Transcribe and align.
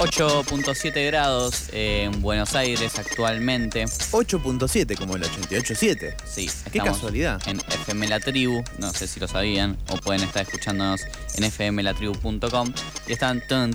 8.7 0.00 1.06
grados 1.08 1.64
en 1.72 2.22
Buenos 2.22 2.54
Aires 2.54 2.98
actualmente. 2.98 3.84
8.7 3.84 4.96
como 4.96 5.16
el 5.16 5.24
88.7. 5.24 6.14
Sí, 6.24 6.48
Qué 6.72 6.78
casualidad. 6.78 7.38
En 7.46 7.58
FM 7.58 8.08
La 8.08 8.18
Tribu, 8.18 8.64
no 8.78 8.94
sé 8.94 9.06
si 9.06 9.20
lo 9.20 9.28
sabían, 9.28 9.76
o 9.90 9.98
pueden 9.98 10.22
estar 10.22 10.40
escuchándonos 10.40 11.02
en 11.36 11.50
fmlatribu.com. 11.50 12.72
Y 13.08 13.12
están 13.12 13.46
tun, 13.46 13.74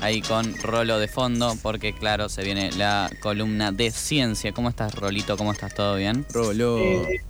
ahí 0.00 0.20
con 0.20 0.54
Rolo 0.58 0.98
de 0.98 1.08
fondo, 1.08 1.56
porque 1.62 1.94
claro, 1.94 2.28
se 2.28 2.42
viene 2.42 2.70
la 2.72 3.10
columna 3.20 3.72
de 3.72 3.90
ciencia. 3.92 4.52
¿Cómo 4.52 4.68
estás, 4.68 4.94
Rolito? 4.94 5.38
¿Cómo 5.38 5.52
estás? 5.52 5.74
¿Todo 5.74 5.96
bien? 5.96 6.26
Rolo. 6.30 6.78
Eh, 6.78 7.22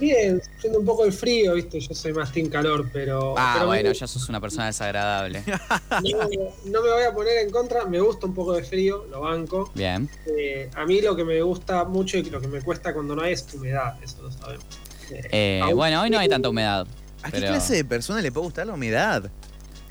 bien, 0.00 0.40
siendo 0.60 0.78
un 0.80 0.84
poco 0.86 1.04
el 1.04 1.12
frío, 1.12 1.54
viste, 1.54 1.78
yo 1.80 1.94
soy 1.94 2.12
más 2.12 2.32
team 2.32 2.48
calor, 2.48 2.88
pero, 2.92 3.34
Ah, 3.36 3.52
pero 3.54 3.66
bueno, 3.66 3.88
me- 3.90 3.94
ya 3.94 4.06
sos 4.06 4.28
una 4.28 4.40
persona 4.40 4.66
desagradable. 4.66 5.42
no, 6.02 6.18
no 6.66 6.82
me 6.82 6.90
voy 6.92 7.02
a 7.04 7.12
poner 7.14 7.38
en 7.38 7.50
contra, 7.50 7.84
me 7.86 8.00
gusta 8.00 8.26
un 8.26 8.34
poco 8.34 8.52
de 8.54 8.62
frío, 8.64 9.06
lo 9.10 9.20
banco. 9.22 9.70
Bien. 9.74 10.08
Eh, 10.26 10.70
a 10.74 10.84
mí 10.84 11.00
lo 11.00 11.14
que 11.16 11.24
me 11.24 11.40
gusta 11.42 11.84
mucho 11.84 12.16
y 12.18 12.22
lo 12.24 12.40
que 12.40 12.48
me 12.48 12.60
cuesta 12.62 12.92
cuando 12.92 13.14
no 13.16 13.22
hay 13.22 13.32
es 13.34 13.46
humedad, 13.54 13.94
eso 14.02 14.22
lo 14.22 14.30
sabemos. 14.32 14.64
Eh, 15.10 15.28
Eh, 15.30 15.60
aún- 15.62 15.74
bueno, 15.76 16.00
hoy 16.02 16.10
no 16.10 16.18
hay 16.18 16.28
tanta 16.28 16.48
humedad. 16.48 16.86
¿A 17.22 17.30
qué 17.30 17.38
pero- 17.38 17.48
clase 17.52 17.74
de 17.76 17.84
persona 17.84 18.20
le 18.20 18.32
puede 18.32 18.44
gustar 18.46 18.66
la 18.66 18.74
humedad? 18.74 19.30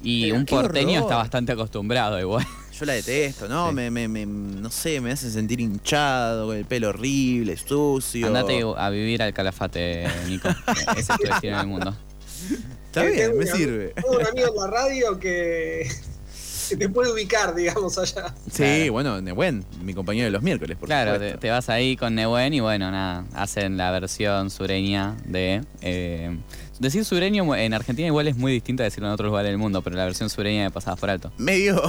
Y 0.03 0.23
Pero 0.23 0.35
un 0.35 0.45
porteño 0.45 0.91
horror. 0.93 1.03
está 1.03 1.15
bastante 1.17 1.51
acostumbrado 1.51 2.19
igual. 2.19 2.45
Yo 2.79 2.85
la 2.85 2.93
detesto, 2.93 3.47
¿no? 3.47 3.69
Sí. 3.69 3.75
Me, 3.75 3.91
me, 3.91 4.07
me- 4.07 4.25
no 4.25 4.71
sé, 4.71 4.99
me 5.01 5.11
hace 5.11 5.29
sentir 5.29 5.59
hinchado, 5.59 6.47
con 6.47 6.57
el 6.57 6.65
pelo 6.65 6.89
horrible, 6.89 7.55
sucio. 7.57 8.25
Andate 8.27 8.63
a 8.77 8.89
vivir 8.89 9.21
al 9.21 9.33
calafate, 9.33 10.07
Nico. 10.27 10.49
Ese 10.97 10.99
es 11.01 11.07
tu 11.19 11.27
destino 11.27 11.53
en 11.55 11.59
el 11.61 11.67
mundo. 11.67 11.95
Está 12.87 13.05
Eh, 13.05 13.11
bien, 13.11 13.17
tengo 13.31 13.39
me 13.43 13.51
un- 13.51 13.57
sirve. 13.57 13.87
Tengo 13.95 14.17
un 14.17 14.25
amigo 14.25 14.47
en 14.47 14.55
la 14.55 14.67
radio 14.81 15.19
que, 15.19 15.87
que 16.69 16.75
te 16.77 16.89
puede 16.89 17.11
ubicar, 17.13 17.53
digamos, 17.53 17.97
allá. 17.99 18.33
Sí, 18.49 18.63
Claro. 18.63 18.91
bueno, 18.93 19.21
Nehuen, 19.21 19.63
mi 19.83 19.93
compañero 19.93 20.25
de 20.25 20.31
los 20.31 20.41
miércoles, 20.41 20.75
por 20.77 20.87
Claro, 20.87 21.19
te 21.37 21.49
vas 21.51 21.69
ahí 21.69 21.95
con 21.95 22.15
Nehuen 22.15 22.53
y 22.55 22.61
bueno, 22.61 22.89
nada, 22.89 23.25
hacen 23.35 23.77
la 23.77 23.91
versión 23.91 24.49
sureña 24.49 25.15
de... 25.25 25.61
eh, 25.81 26.35
decir 26.81 27.05
sureño 27.05 27.55
en 27.55 27.73
Argentina 27.73 28.07
igual 28.07 28.27
es 28.27 28.35
muy 28.35 28.51
distinto 28.51 28.83
a 28.83 28.85
decirlo 28.85 29.07
en 29.07 29.13
otros 29.13 29.27
lugares 29.27 29.49
del 29.49 29.57
mundo, 29.57 29.81
pero 29.81 29.95
la 29.95 30.05
versión 30.05 30.29
sureña 30.29 30.63
de 30.63 30.71
pasadas 30.71 30.99
por 30.99 31.09
alto. 31.09 31.31
Medio, 31.37 31.81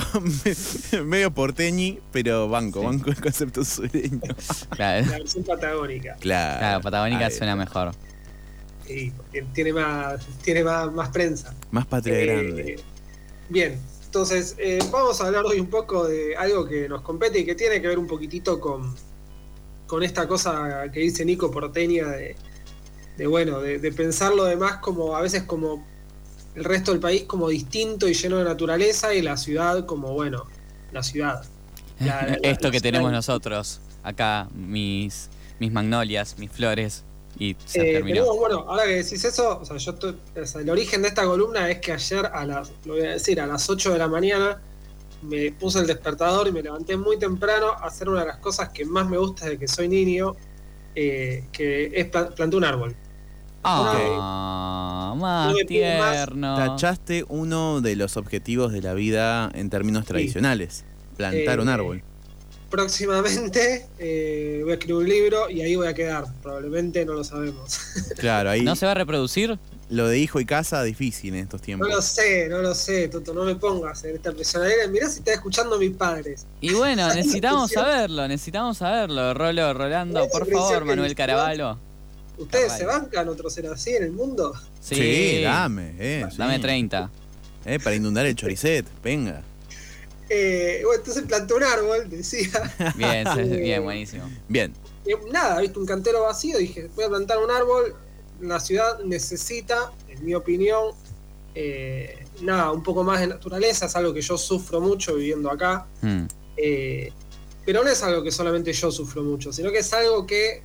medio 1.04 1.30
porteñi, 1.32 1.98
pero 2.12 2.48
banco, 2.48 2.80
Sí. 2.80 2.86
banco 2.86 3.10
el 3.10 3.20
concepto 3.20 3.64
sureño. 3.64 4.20
Claro, 4.76 5.06
La 5.06 5.18
versión 5.18 5.44
patagónica. 5.44 6.16
Claro. 6.20 6.58
claro 6.58 6.80
Patagónica 6.82 7.30
suena 7.30 7.56
mejor. 7.56 7.92
Sí, 8.86 9.12
porque 9.16 9.42
tiene 9.54 9.72
más, 9.72 10.26
tiene 10.42 10.64
más, 10.64 10.92
más 10.92 11.08
prensa. 11.10 11.54
Más 11.70 11.86
patria 11.86 12.18
Eh, 12.18 12.26
grande. 12.26 12.76
Bien, 13.48 13.78
entonces 14.04 14.56
eh, 14.58 14.78
vamos 14.90 15.20
a 15.20 15.26
hablar 15.26 15.44
hoy 15.44 15.60
un 15.60 15.68
poco 15.68 16.06
de 16.06 16.36
algo 16.36 16.66
que 16.66 16.88
nos 16.88 17.02
compete 17.02 17.38
y 17.40 17.44
que 17.44 17.54
tiene 17.54 17.80
que 17.80 17.88
ver 17.88 17.98
un 17.98 18.06
poquitito 18.06 18.60
con, 18.60 18.94
con 19.86 20.02
esta 20.02 20.26
cosa 20.28 20.90
que 20.92 21.00
dice 21.00 21.24
Nico 21.24 21.50
Porteña 21.50 22.08
de, 22.08 22.34
de, 23.16 23.26
bueno, 23.26 23.60
de, 23.60 23.78
de 23.78 23.92
pensar 23.92 24.34
lo 24.34 24.44
demás 24.44 24.78
como 24.78 25.14
a 25.16 25.20
veces 25.22 25.42
como 25.44 25.84
el 26.54 26.64
resto 26.64 26.90
del 26.92 27.00
país 27.00 27.24
como 27.24 27.48
distinto 27.48 28.08
y 28.08 28.14
lleno 28.14 28.38
de 28.38 28.44
naturaleza 28.44 29.14
y 29.14 29.22
la 29.22 29.36
ciudad 29.36 29.86
como, 29.86 30.12
bueno, 30.12 30.44
la 30.92 31.02
ciudad. 31.02 31.44
La- 32.00 32.26
la- 32.26 32.34
Esto 32.42 32.68
la 32.68 32.70
que 32.72 32.80
tenemos 32.80 33.12
nosotros, 33.12 33.80
acá, 34.02 34.48
mis, 34.54 35.30
mis 35.60 35.72
magnolias, 35.72 36.36
mis 36.38 36.50
flores, 36.50 37.04
y 37.38 37.56
se 37.64 37.80
Eh, 37.80 37.92
terminó. 37.94 38.16
tenemos, 38.16 38.36
bueno, 38.38 38.58
ahora 38.68 38.84
que 38.84 38.96
decís 39.02 39.24
eso, 39.24 39.58
o 39.60 39.64
sea, 39.64 39.76
yo 39.78 39.92
estoy- 39.92 40.16
o 40.40 40.46
sea, 40.46 40.60
el 40.60 40.68
origen 40.68 41.00
de 41.02 41.08
esta 41.08 41.24
columna 41.24 41.70
es 41.70 41.78
que 41.78 41.92
ayer 41.92 42.26
a 42.26 42.44
las, 42.44 42.72
lo 42.84 42.94
voy 42.94 43.02
a 43.06 43.10
decir, 43.12 43.40
a 43.40 43.46
las 43.46 43.68
8 43.70 43.92
de 43.92 43.98
la 43.98 44.08
mañana 44.08 44.60
me 45.22 45.52
puse 45.52 45.78
el 45.78 45.86
despertador 45.86 46.48
y 46.48 46.52
me 46.52 46.62
levanté 46.62 46.96
muy 46.96 47.18
temprano 47.18 47.68
a 47.68 47.86
hacer 47.86 48.08
una 48.08 48.20
de 48.20 48.26
las 48.26 48.38
cosas 48.38 48.68
que 48.70 48.84
más 48.84 49.08
me 49.08 49.16
gusta 49.16 49.46
desde 49.46 49.58
que 49.58 49.68
soy 49.68 49.88
niño, 49.88 50.34
eh, 50.94 51.44
que 51.52 51.92
es 51.94 52.06
pla- 52.06 52.28
planté 52.30 52.56
un 52.56 52.64
árbol. 52.64 52.94
Ah, 53.64 55.14
más 55.16 55.52
No 55.52 55.58
tierno. 55.66 56.56
Tachaste 56.56 57.24
uno 57.28 57.80
de 57.80 57.96
los 57.96 58.16
objetivos 58.16 58.72
de 58.72 58.82
la 58.82 58.94
vida 58.94 59.50
en 59.54 59.70
términos 59.70 60.04
tradicionales. 60.04 60.84
Plantar 61.16 61.60
un 61.60 61.68
Eh, 61.68 61.72
árbol. 61.72 62.02
Próximamente 62.70 63.86
eh, 63.98 64.60
voy 64.62 64.70
a 64.70 64.74
escribir 64.74 64.94
un 65.02 65.08
libro 65.08 65.50
y 65.50 65.60
ahí 65.60 65.76
voy 65.76 65.86
a 65.88 65.94
quedar, 65.94 66.24
probablemente 66.42 67.04
no 67.04 67.12
lo 67.12 67.22
sabemos. 67.22 67.78
Claro, 68.18 68.48
ahí 68.50 68.62
¿No 68.62 68.74
se 68.76 68.86
va 68.86 68.92
a 68.92 68.94
reproducir? 68.94 69.58
lo 69.90 70.08
de 70.08 70.18
hijo 70.18 70.40
y 70.40 70.46
casa 70.46 70.82
difícil 70.82 71.34
en 71.34 71.40
estos 71.42 71.60
No 71.60 71.64
tiempos. 71.66 71.88
lo 71.90 72.00
sé, 72.00 72.48
no 72.48 72.58
lo 72.62 72.74
sé, 72.74 73.08
Toto, 73.08 73.34
no 73.34 73.44
me 73.44 73.56
pongas 73.56 74.02
en 74.04 74.16
esta 74.16 74.32
presión. 74.32 74.62
Mirá 74.90 75.06
si 75.10 75.18
está 75.18 75.34
escuchando 75.34 75.78
mis 75.78 75.90
padres. 75.90 76.46
Y 76.62 76.72
bueno, 76.72 77.06
necesitamos 77.14 77.70
saberlo, 77.72 78.26
necesitamos 78.26 78.78
saberlo. 78.78 79.34
Rolo, 79.34 79.74
Rolando, 79.74 80.26
por 80.30 80.50
favor, 80.50 80.86
Manuel 80.86 81.14
Caravalo. 81.14 81.78
¿Ustedes 82.38 82.72
se 82.72 82.84
bancan 82.84 83.28
otro 83.28 83.50
ser 83.50 83.66
así 83.66 83.94
en 83.94 84.04
el 84.04 84.12
mundo? 84.12 84.52
Sí, 84.80 85.42
dame, 85.42 85.94
eh. 85.98 86.26
Dame 86.36 86.56
sí. 86.56 86.62
30. 86.62 87.10
Eh, 87.64 87.78
para 87.78 87.94
inundar 87.94 88.26
el 88.26 88.34
choricet, 88.34 88.86
venga. 89.02 89.42
Eh, 90.28 90.80
bueno, 90.84 91.00
entonces 91.00 91.24
planté 91.24 91.54
un 91.54 91.62
árbol, 91.62 92.08
decía. 92.08 92.48
Bien, 92.96 93.26
sí, 93.34 93.42
bien, 93.60 93.84
buenísimo. 93.84 94.24
Bien, 94.48 94.72
Y 95.04 95.30
nada, 95.30 95.60
viste 95.60 95.78
un 95.78 95.86
cantero 95.86 96.22
vacío, 96.22 96.58
dije, 96.58 96.88
voy 96.94 97.04
a 97.04 97.08
plantar 97.08 97.38
un 97.38 97.50
árbol. 97.50 97.94
La 98.40 98.58
ciudad 98.58 98.98
necesita, 99.04 99.92
en 100.08 100.24
mi 100.24 100.34
opinión, 100.34 100.94
eh, 101.54 102.24
nada, 102.40 102.72
un 102.72 102.82
poco 102.82 103.04
más 103.04 103.20
de 103.20 103.26
naturaleza, 103.26 103.86
es 103.86 103.96
algo 103.96 104.14
que 104.14 104.22
yo 104.22 104.38
sufro 104.38 104.80
mucho 104.80 105.14
viviendo 105.14 105.50
acá. 105.50 105.86
Hmm. 106.00 106.24
Eh, 106.56 107.12
pero 107.64 107.84
no 107.84 107.90
es 107.90 108.02
algo 108.02 108.22
que 108.22 108.32
solamente 108.32 108.72
yo 108.72 108.90
sufro 108.90 109.22
mucho, 109.22 109.52
sino 109.52 109.70
que 109.70 109.78
es 109.78 109.92
algo 109.92 110.26
que, 110.26 110.62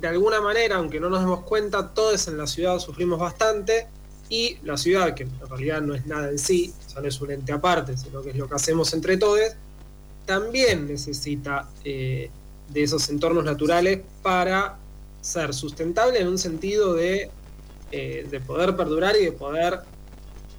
de 0.00 0.08
alguna 0.08 0.40
manera, 0.40 0.76
aunque 0.76 1.00
no 1.00 1.08
nos 1.08 1.20
demos 1.20 1.40
cuenta, 1.44 1.92
todos 1.92 2.28
en 2.28 2.38
la 2.38 2.46
ciudad 2.46 2.78
sufrimos 2.78 3.18
bastante. 3.18 3.86
Y 4.30 4.58
la 4.62 4.76
ciudad, 4.76 5.14
que 5.14 5.22
en 5.22 5.48
realidad 5.48 5.80
no 5.80 5.94
es 5.94 6.04
nada 6.06 6.28
en 6.28 6.38
sí, 6.38 6.74
o 6.94 7.00
no 7.00 7.08
es 7.08 7.18
un 7.20 7.30
ente 7.30 7.50
aparte, 7.50 7.96
sino 7.96 8.20
que 8.20 8.30
es 8.30 8.36
lo 8.36 8.46
que 8.46 8.56
hacemos 8.56 8.92
entre 8.92 9.16
todos, 9.16 9.40
también 10.26 10.86
necesita 10.86 11.66
eh, 11.82 12.30
de 12.68 12.82
esos 12.82 13.08
entornos 13.08 13.44
naturales 13.44 14.00
para 14.22 14.76
ser 15.22 15.54
sustentable 15.54 16.20
en 16.20 16.28
un 16.28 16.36
sentido 16.36 16.92
de, 16.92 17.30
eh, 17.90 18.26
de 18.30 18.40
poder 18.40 18.76
perdurar 18.76 19.16
y 19.16 19.24
de 19.24 19.32
poder 19.32 19.80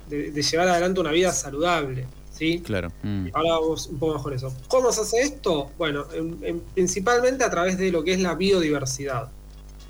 de, 0.10 0.32
de 0.32 0.42
llevar 0.42 0.70
adelante 0.70 1.00
una 1.00 1.12
vida 1.12 1.32
saludable. 1.32 2.08
¿Sí? 2.40 2.62
claro. 2.62 2.90
Hmm. 3.04 3.28
Ahora 3.34 3.52
vamos 3.60 3.88
un 3.88 4.00
poco 4.00 4.14
mejor 4.16 4.34
eso. 4.34 4.54
¿Cómo 4.70 4.92
se 4.92 5.02
hace 5.02 5.20
esto? 5.22 5.70
Bueno, 5.78 6.06
en- 6.14 6.40
en- 6.42 6.60
principalmente 6.74 7.44
a 7.44 7.50
través 7.52 7.78
de 7.78 7.92
lo 7.92 8.04
que 8.04 8.14
es 8.14 8.20
la 8.22 8.34
biodiversidad. 8.36 9.30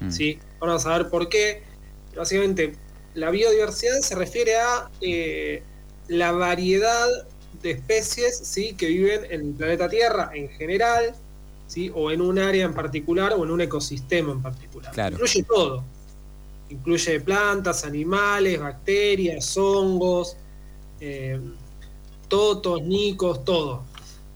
Hmm. 0.02 0.10
¿sí? 0.12 0.40
Vamos 0.60 0.86
a 0.86 0.98
ver 0.98 1.10
por 1.10 1.30
qué. 1.30 1.62
Básicamente, 2.16 2.74
la 3.14 3.30
biodiversidad 3.30 4.00
se 4.02 4.16
refiere 4.16 4.58
a 4.58 4.90
eh, 5.02 5.62
la 6.08 6.32
variedad 6.32 7.08
de 7.62 7.72
especies 7.72 8.38
¿sí? 8.38 8.74
que 8.74 8.88
viven 8.88 9.26
en 9.30 9.42
el 9.42 9.54
planeta 9.54 9.88
Tierra 9.90 10.32
en 10.34 10.50
general, 10.50 11.14
¿sí? 11.68 11.92
o 11.94 12.10
en 12.12 12.22
un 12.22 12.40
área 12.40 12.66
en 12.66 12.74
particular, 12.74 13.34
o 13.34 13.44
en 13.44 13.52
un 13.52 13.62
ecosistema 13.62 14.32
en 14.32 14.42
particular. 14.42 14.92
Claro. 14.92 15.14
Incluye 15.16 15.44
todo. 15.44 15.84
Incluye 16.70 17.20
plantas, 17.22 17.84
animales, 17.84 18.60
bacterias, 18.60 19.58
hongos, 19.58 20.38
eh, 21.00 21.40
totos, 22.30 22.82
nicos, 22.84 23.44
todo. 23.44 23.84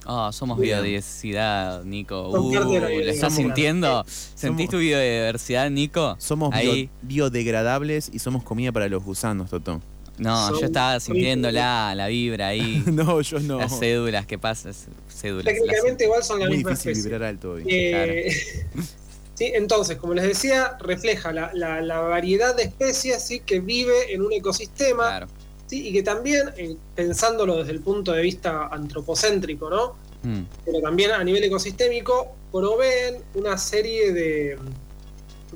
Oh, 0.05 0.29
somos 0.33 0.59
Bien. 0.59 0.79
biodiversidad, 0.79 1.85
Nico. 1.85 2.27
Uh, 2.29 2.53
la 2.53 2.59
¿Lo 2.65 2.87
estás 2.89 3.33
sintiendo? 3.35 4.03
¿Sentís 4.05 4.69
tu 4.69 4.77
biodiversidad, 4.79 5.69
Nico? 5.69 6.15
Somos 6.19 6.53
Ahí. 6.53 6.89
bio- 7.01 7.29
biodegradables 7.29 8.09
y 8.11 8.19
somos 8.19 8.43
comida 8.43 8.73
para 8.73 8.89
los 8.89 9.01
gusanos, 9.03 9.49
Totó. 9.49 9.81
No, 10.17 10.49
Son 10.49 10.59
yo 10.59 10.65
estaba 10.65 10.91
ricos. 10.95 11.03
sintiéndola, 11.05 11.95
la 11.95 12.07
vibra 12.07 12.49
ahí. 12.49 12.83
No, 12.91 13.21
yo 13.21 13.39
no. 13.39 13.57
Las 13.59 13.79
cédulas, 13.79 14.25
¿qué 14.25 14.37
pasa? 14.37 14.71
Cédulas. 15.07 15.45
las- 15.45 15.55
Técnicamente 15.55 16.03
igual 16.03 16.23
son 16.23 16.39
la 16.41 16.47
Muy 16.47 16.57
misma 16.57 16.71
difícil 16.71 16.91
especie. 16.91 17.09
vibrar 17.11 17.29
alto 17.29 17.51
hoy. 17.53 17.63
Eh, 17.67 18.29
sí, 19.35 19.51
entonces, 19.55 19.95
como 19.97 20.13
les 20.13 20.25
decía, 20.27 20.75
refleja 20.81 21.31
la, 21.31 21.49
la- 21.53 21.81
la 21.81 21.99
variedad 22.01 22.55
de 22.55 22.63
especies 22.63 23.23
¿sí? 23.25 23.39
que 23.39 23.59
vive 23.61 24.13
en 24.13 24.21
un 24.21 24.33
ecosistema 24.33 25.07
Claro. 25.07 25.27
¿Sí? 25.73 25.87
y 25.87 25.93
que 25.93 26.03
también, 26.03 26.49
eh, 26.57 26.75
pensándolo 26.95 27.57
desde 27.57 27.71
el 27.71 27.81
punto 27.81 28.11
de 28.11 28.21
vista 28.21 28.67
antropocéntrico, 28.67 29.69
¿no? 29.69 29.95
Mm, 30.23 30.43
pero 30.65 30.81
también 30.81 31.11
a 31.11 31.23
nivel 31.23 31.43
ecosistémico 31.43 32.35
proveen 32.51 33.23
una 33.35 33.57
serie 33.57 34.13
de, 34.13 34.57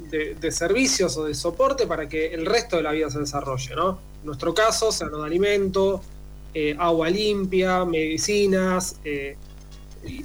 de, 0.10 0.36
de 0.36 0.52
servicios 0.52 1.16
o 1.18 1.26
de 1.26 1.34
soporte 1.34 1.88
para 1.88 2.08
que 2.10 2.34
el 2.34 2.46
resto 2.46 2.78
de 2.78 2.84
la 2.84 2.92
vida 2.92 3.10
se 3.10 3.20
desarrolle, 3.20 3.76
¿no? 3.76 4.00
En 4.20 4.26
nuestro 4.26 4.54
caso, 4.54 4.92
sean 4.92 5.12
de 5.12 5.24
alimento, 5.24 6.02
eh, 6.54 6.76
agua 6.80 7.10
limpia, 7.10 7.86
medicinas, 7.86 8.96
eh, 9.06 9.38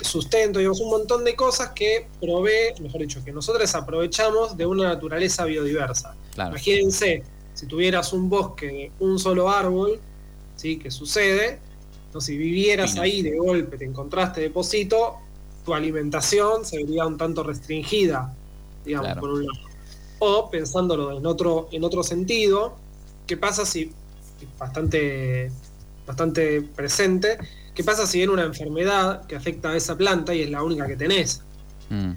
sustento, 0.01 0.59
digamos, 0.59 0.81
un 0.81 0.91
montón 0.91 1.25
de 1.25 1.35
cosas 1.35 1.71
que 1.75 2.07
provee, 2.21 2.73
mejor 2.81 3.01
dicho, 3.01 3.23
que 3.25 3.33
nosotros 3.33 3.75
aprovechamos 3.75 4.57
de 4.57 4.65
una 4.65 4.85
naturaleza 4.85 5.45
biodiversa. 5.45 6.15
claro. 6.35 6.51
Imagínense, 6.51 7.23
si 7.63 7.69
tuvieras 7.69 8.13
un 8.13 8.29
bosque 8.29 8.67
de 8.67 8.93
un 8.99 9.21
solo 9.21 9.49
árbol, 9.49 10.01
¿sí? 10.57 10.79
que 10.79 10.91
sucede, 10.91 11.61
no, 12.13 12.21
si 12.21 12.37
vivieras 12.37 12.99
ahí 12.99 13.23
de 13.23 13.39
golpe, 13.39 13.79
te 13.79 13.85
encontraste 13.85 14.41
deposito, 14.41 15.19
tu 15.65 15.73
alimentación 15.73 16.65
se 16.65 16.79
vería 16.79 17.07
un 17.07 17.17
tanto 17.17 17.45
restringida, 17.45 18.35
digamos, 18.85 19.07
Claro. 19.07 19.21
por 19.21 19.31
un 19.31 19.47
lado. 19.47 19.61
O 20.19 20.51
pensándolo 20.51 21.17
en 21.17 21.25
otro, 21.25 21.69
en 21.71 21.85
otro 21.85 22.03
sentido, 22.03 22.75
¿qué 23.29 23.37
pasa 23.37 23.65
si, 23.65 23.93
bastante, 24.59 25.53
bastante 26.05 26.63
presente, 26.63 27.39
qué 27.77 27.85
pasa 27.85 28.09
si 28.09 28.19
viene 28.19 28.33
una 28.33 28.43
enfermedad 28.43 29.25
que 29.27 29.37
afecta 29.37 29.71
a 29.71 29.77
esa 29.77 29.97
planta 29.97 30.35
y 30.35 30.43
es 30.43 30.51
la 30.51 30.65
única 30.65 30.89
que 30.89 30.97
tenés? 30.97 31.43
Mm, 31.91 32.15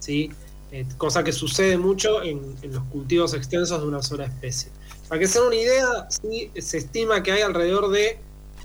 ¿sí? 0.00 0.28
Eh, 0.72 0.84
cosa 0.98 1.22
que 1.22 1.32
sucede 1.32 1.78
mucho 1.78 2.22
en, 2.22 2.56
en 2.62 2.72
los 2.72 2.82
cultivos 2.84 3.34
extensos 3.34 3.80
de 3.80 3.86
una 3.86 4.02
sola 4.02 4.24
especie. 4.24 4.70
Para 5.08 5.20
que 5.20 5.28
se 5.28 5.38
den 5.38 5.48
una 5.48 5.56
idea, 5.56 6.08
sí, 6.08 6.50
se 6.58 6.78
estima 6.78 7.22
que 7.22 7.30
hay 7.32 7.42
alrededor 7.42 7.90
de 7.90 8.18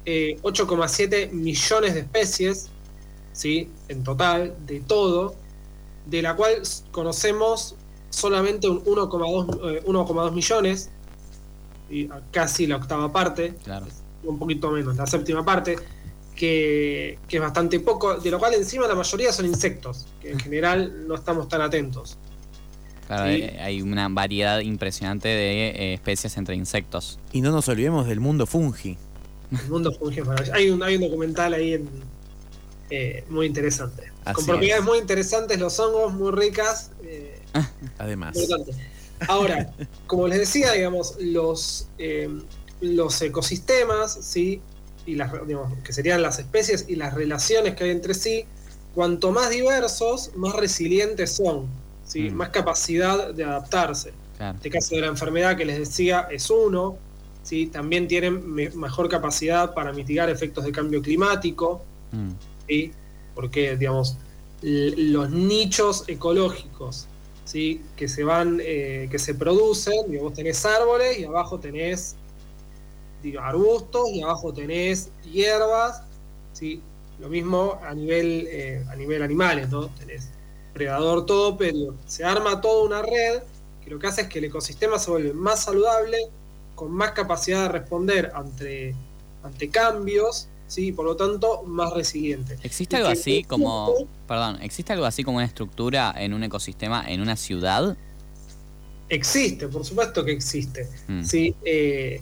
eh, 0.06 0.40
8,7 0.42 1.32
millones 1.32 1.94
de 1.94 2.00
especies, 2.00 2.70
¿sí? 3.34 3.70
en 3.88 4.04
total, 4.04 4.56
de 4.66 4.80
todo, 4.80 5.36
de 6.08 6.24
la 6.24 6.36
cual 6.36 6.64
conocemos 6.92 7.76
solamente 8.10 8.68
un 8.68 8.84
1,2 8.84 9.78
eh, 9.78 9.84
1,2 9.86 10.32
millones, 10.32 10.90
y 11.90 12.10
casi 12.32 12.66
la 12.66 12.78
octava 12.78 13.12
parte, 13.12 13.54
claro. 13.64 13.86
un 14.24 14.40
poquito 14.40 14.72
menos, 14.72 14.96
la 14.96 15.06
séptima 15.06 15.46
parte, 15.46 15.76
que, 16.42 17.20
que 17.28 17.38
es 17.38 17.42
bastante 17.42 17.80
poco, 17.80 18.16
de 18.16 18.32
lo 18.32 18.40
cual 18.40 18.56
encima 18.56 18.88
la 18.88 18.96
mayoría 18.96 19.32
son 19.32 19.46
insectos, 19.46 20.08
que 20.20 20.32
en 20.32 20.40
general 20.40 21.08
no 21.08 21.14
estamos 21.14 21.48
tan 21.48 21.62
atentos. 21.62 22.18
Claro, 23.06 23.32
Sí. 23.32 23.44
hay 23.60 23.82
una 23.84 24.10
variedad 24.10 24.60
impresionante 24.62 25.28
de 25.28 25.68
eh, 25.70 25.94
especies 25.94 26.36
entre 26.38 26.56
insectos. 26.56 27.20
Y 27.32 27.42
no 27.42 27.52
nos 27.52 27.68
olvidemos 27.68 28.08
del 28.08 28.20
mundo 28.20 28.48
fungi. 28.48 28.98
El 29.52 29.70
mundo 29.70 29.92
fungi 29.92 30.22
es 30.22 30.26
maravilloso. 30.26 30.58
Hay 30.58 30.72
un, 30.72 30.82
hay 30.82 30.96
un 30.96 31.02
documental 31.02 31.54
ahí 31.54 31.74
en, 31.76 31.88
eh, 32.90 33.24
muy 33.30 33.46
interesante. 33.46 34.12
Así 34.26 34.34
Con 34.38 34.46
propiedades 34.48 34.82
es. 34.84 34.90
muy 34.90 34.98
interesantes, 34.98 35.60
los 35.60 35.80
hongos 35.80 36.12
muy 36.16 36.32
ricas. 36.32 36.90
eh, 37.04 37.40
Además. 38.00 38.36
importante. 38.36 38.72
Ahora, 39.28 39.72
como 40.08 40.28
les 40.28 40.40
decía, 40.40 40.72
digamos, 40.72 41.18
los, 41.20 41.88
eh, 42.00 42.30
los 42.82 43.22
ecosistemas, 43.22 44.18
¿sí? 44.22 44.60
Y 45.06 45.16
las, 45.16 45.32
digamos, 45.48 45.74
que 45.84 45.94
serían 45.94 46.22
las 46.22 46.38
especies 46.40 46.86
y 46.88 46.96
las 46.96 47.14
relaciones 47.14 47.76
que 47.76 47.86
hay 47.86 47.90
entre 47.92 48.14
sí, 48.14 48.46
cuanto 48.94 49.32
más 49.32 49.50
diversos, 49.50 50.32
más 50.36 50.54
resilientes 50.56 51.32
son, 51.36 51.66
¿sí? 52.06 52.30
Mm. 52.30 52.34
Más 52.36 52.50
capacidad 52.50 53.34
de 53.34 53.44
adaptarse. 53.44 54.14
Claro. 54.38 54.58
Este 54.58 54.70
caso 54.70 54.96
de 54.96 55.02
la 55.02 55.08
enfermedad 55.08 55.56
que 55.58 55.66
les 55.66 55.80
decía 55.80 56.28
es 56.32 56.50
uno, 56.50 56.98
¿sí? 57.44 57.68
También 57.68 58.08
tienen 58.08 58.48
me- 58.54 58.70
mejor 58.72 59.10
capacidad 59.10 59.74
para 59.74 59.92
mitigar 59.94 60.30
efectos 60.30 60.64
de 60.66 60.72
cambio 60.72 61.02
climático, 61.02 61.84
Mm, 62.12 62.32
¿sí? 62.68 62.92
porque 63.34 63.78
digamos 63.78 64.18
los 64.62 65.32
nichos 65.32 66.04
ecológicos 66.08 67.08
¿sí? 67.46 67.82
que 67.96 68.08
se 68.08 68.24
van 68.24 68.60
eh, 68.62 69.08
que 69.10 69.18
se 69.18 69.34
producen 69.34 70.12
digo, 70.12 70.26
vos 70.26 70.34
tenés 70.34 70.64
árboles 70.66 71.18
y 71.18 71.24
abajo 71.24 71.60
tenés 71.60 72.16
arbustos 73.40 74.10
y 74.10 74.22
abajo 74.22 74.54
tenés 74.54 75.12
hierbas 75.24 76.04
¿sí? 76.54 76.82
lo 77.20 77.30
mismo 77.30 77.80
a 77.84 77.94
nivel 77.94 78.48
eh, 78.50 78.84
a 78.90 78.96
nivel 78.96 79.22
animales 79.22 79.70
no 79.70 79.88
tenés 79.90 80.30
predador 80.74 81.26
todo 81.26 81.58
pero 81.58 81.96
se 82.08 82.24
arma 82.24 82.62
toda 82.62 82.84
una 82.84 83.02
red 83.02 83.42
que 83.84 83.90
lo 83.90 84.00
que 84.00 84.08
hace 84.08 84.22
es 84.22 84.28
que 84.28 84.40
el 84.40 84.46
ecosistema 84.46 84.98
se 85.00 85.12
vuelve 85.12 85.34
más 85.34 85.64
saludable 85.64 86.18
con 86.76 86.92
más 86.92 87.12
capacidad 87.12 87.64
de 87.64 87.70
responder 87.70 88.32
ante 88.34 88.96
ante 89.44 89.70
cambios 89.70 90.48
¿sí? 90.68 90.88
y 90.88 90.92
por 90.92 91.06
lo 91.06 91.16
tanto 91.16 91.64
más 91.64 91.94
resiliente 91.94 92.58
¿Existe 92.64 92.96
Y 92.96 93.00
algo 93.00 93.10
así 93.10 93.44
como, 93.44 93.94
perdón, 94.28 94.60
existe 94.62 94.94
algo 94.94 95.06
así 95.06 95.24
como 95.24 95.38
una 95.38 95.46
estructura 95.46 96.14
en 96.18 96.34
un 96.34 96.44
ecosistema 96.44 97.04
en 97.08 97.22
una 97.22 97.36
ciudad? 97.36 97.98
Existe, 99.10 99.68
por 99.68 99.84
supuesto 99.86 100.24
que 100.24 100.32
existe. 100.32 100.88
Mm, 101.08 101.24
Sí, 101.24 101.54
eh, 101.66 102.22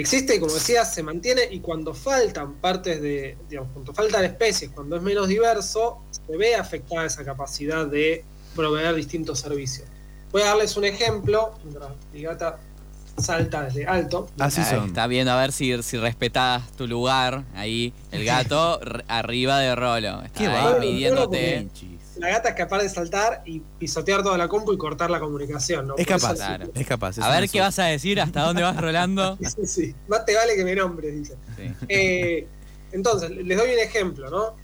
existe 0.00 0.36
y 0.36 0.40
como 0.40 0.52
decía, 0.52 0.84
se 0.84 1.02
mantiene 1.02 1.42
y 1.50 1.60
cuando 1.60 1.94
faltan 1.94 2.54
partes 2.54 3.00
de, 3.00 3.36
digamos, 3.48 3.72
cuando 3.72 3.92
faltan 3.94 4.24
especies, 4.24 4.70
cuando 4.70 4.96
es 4.96 5.02
menos 5.02 5.28
diverso, 5.28 6.02
se 6.10 6.36
ve 6.36 6.54
afectada 6.54 7.06
esa 7.06 7.24
capacidad 7.24 7.86
de 7.86 8.24
proveer 8.54 8.94
distintos 8.94 9.40
servicios. 9.40 9.88
Voy 10.32 10.42
a 10.42 10.46
darles 10.46 10.76
un 10.76 10.84
ejemplo, 10.84 11.54
mientras 11.64 11.90
mi 12.12 12.22
gata 12.22 12.58
salta 13.16 13.62
desde 13.62 13.86
alto. 13.86 14.28
Así 14.38 14.62
son. 14.64 14.86
Está 14.86 15.06
viendo 15.06 15.32
a 15.32 15.40
ver 15.40 15.52
si, 15.52 15.82
si 15.82 15.96
respetás 15.96 16.70
tu 16.72 16.86
lugar. 16.86 17.44
Ahí, 17.54 17.92
el 18.12 18.24
gato 18.24 18.80
arriba 19.08 19.58
de 19.58 19.74
Rolo. 19.74 20.22
Está 20.22 20.38
Qué 20.38 20.46
ahí 20.46 20.80
midiéndote. 20.80 21.68
La 22.18 22.28
gata 22.28 22.48
es 22.50 22.54
capaz 22.56 22.82
de 22.82 22.88
saltar 22.88 23.42
y 23.46 23.60
pisotear 23.78 24.22
toda 24.22 24.36
la 24.36 24.48
compu 24.48 24.72
y 24.72 24.78
cortar 24.78 25.10
la 25.10 25.20
comunicación. 25.20 25.86
¿no? 25.86 25.96
Es 25.96 26.06
Por 26.06 26.20
capaz. 26.20 26.34
Claro. 26.34 26.70
es 26.74 26.86
capaz. 26.86 27.10
es 27.18 27.24
A 27.24 27.30
ver 27.40 27.48
qué 27.48 27.60
vas 27.60 27.78
a 27.78 27.84
decir, 27.84 28.20
hasta 28.20 28.42
dónde 28.42 28.62
vas 28.62 28.80
rolando. 28.80 29.38
Sí, 29.56 29.66
sí. 29.66 29.94
Más 30.08 30.24
te 30.24 30.34
vale 30.34 30.54
que 30.56 30.64
me 30.64 30.74
nombres, 30.74 31.14
dice. 31.14 31.34
Sí. 31.56 31.70
Eh, 31.88 32.46
entonces, 32.92 33.30
les 33.30 33.56
doy 33.58 33.72
un 33.72 33.78
ejemplo, 33.78 34.30
¿no? 34.30 34.56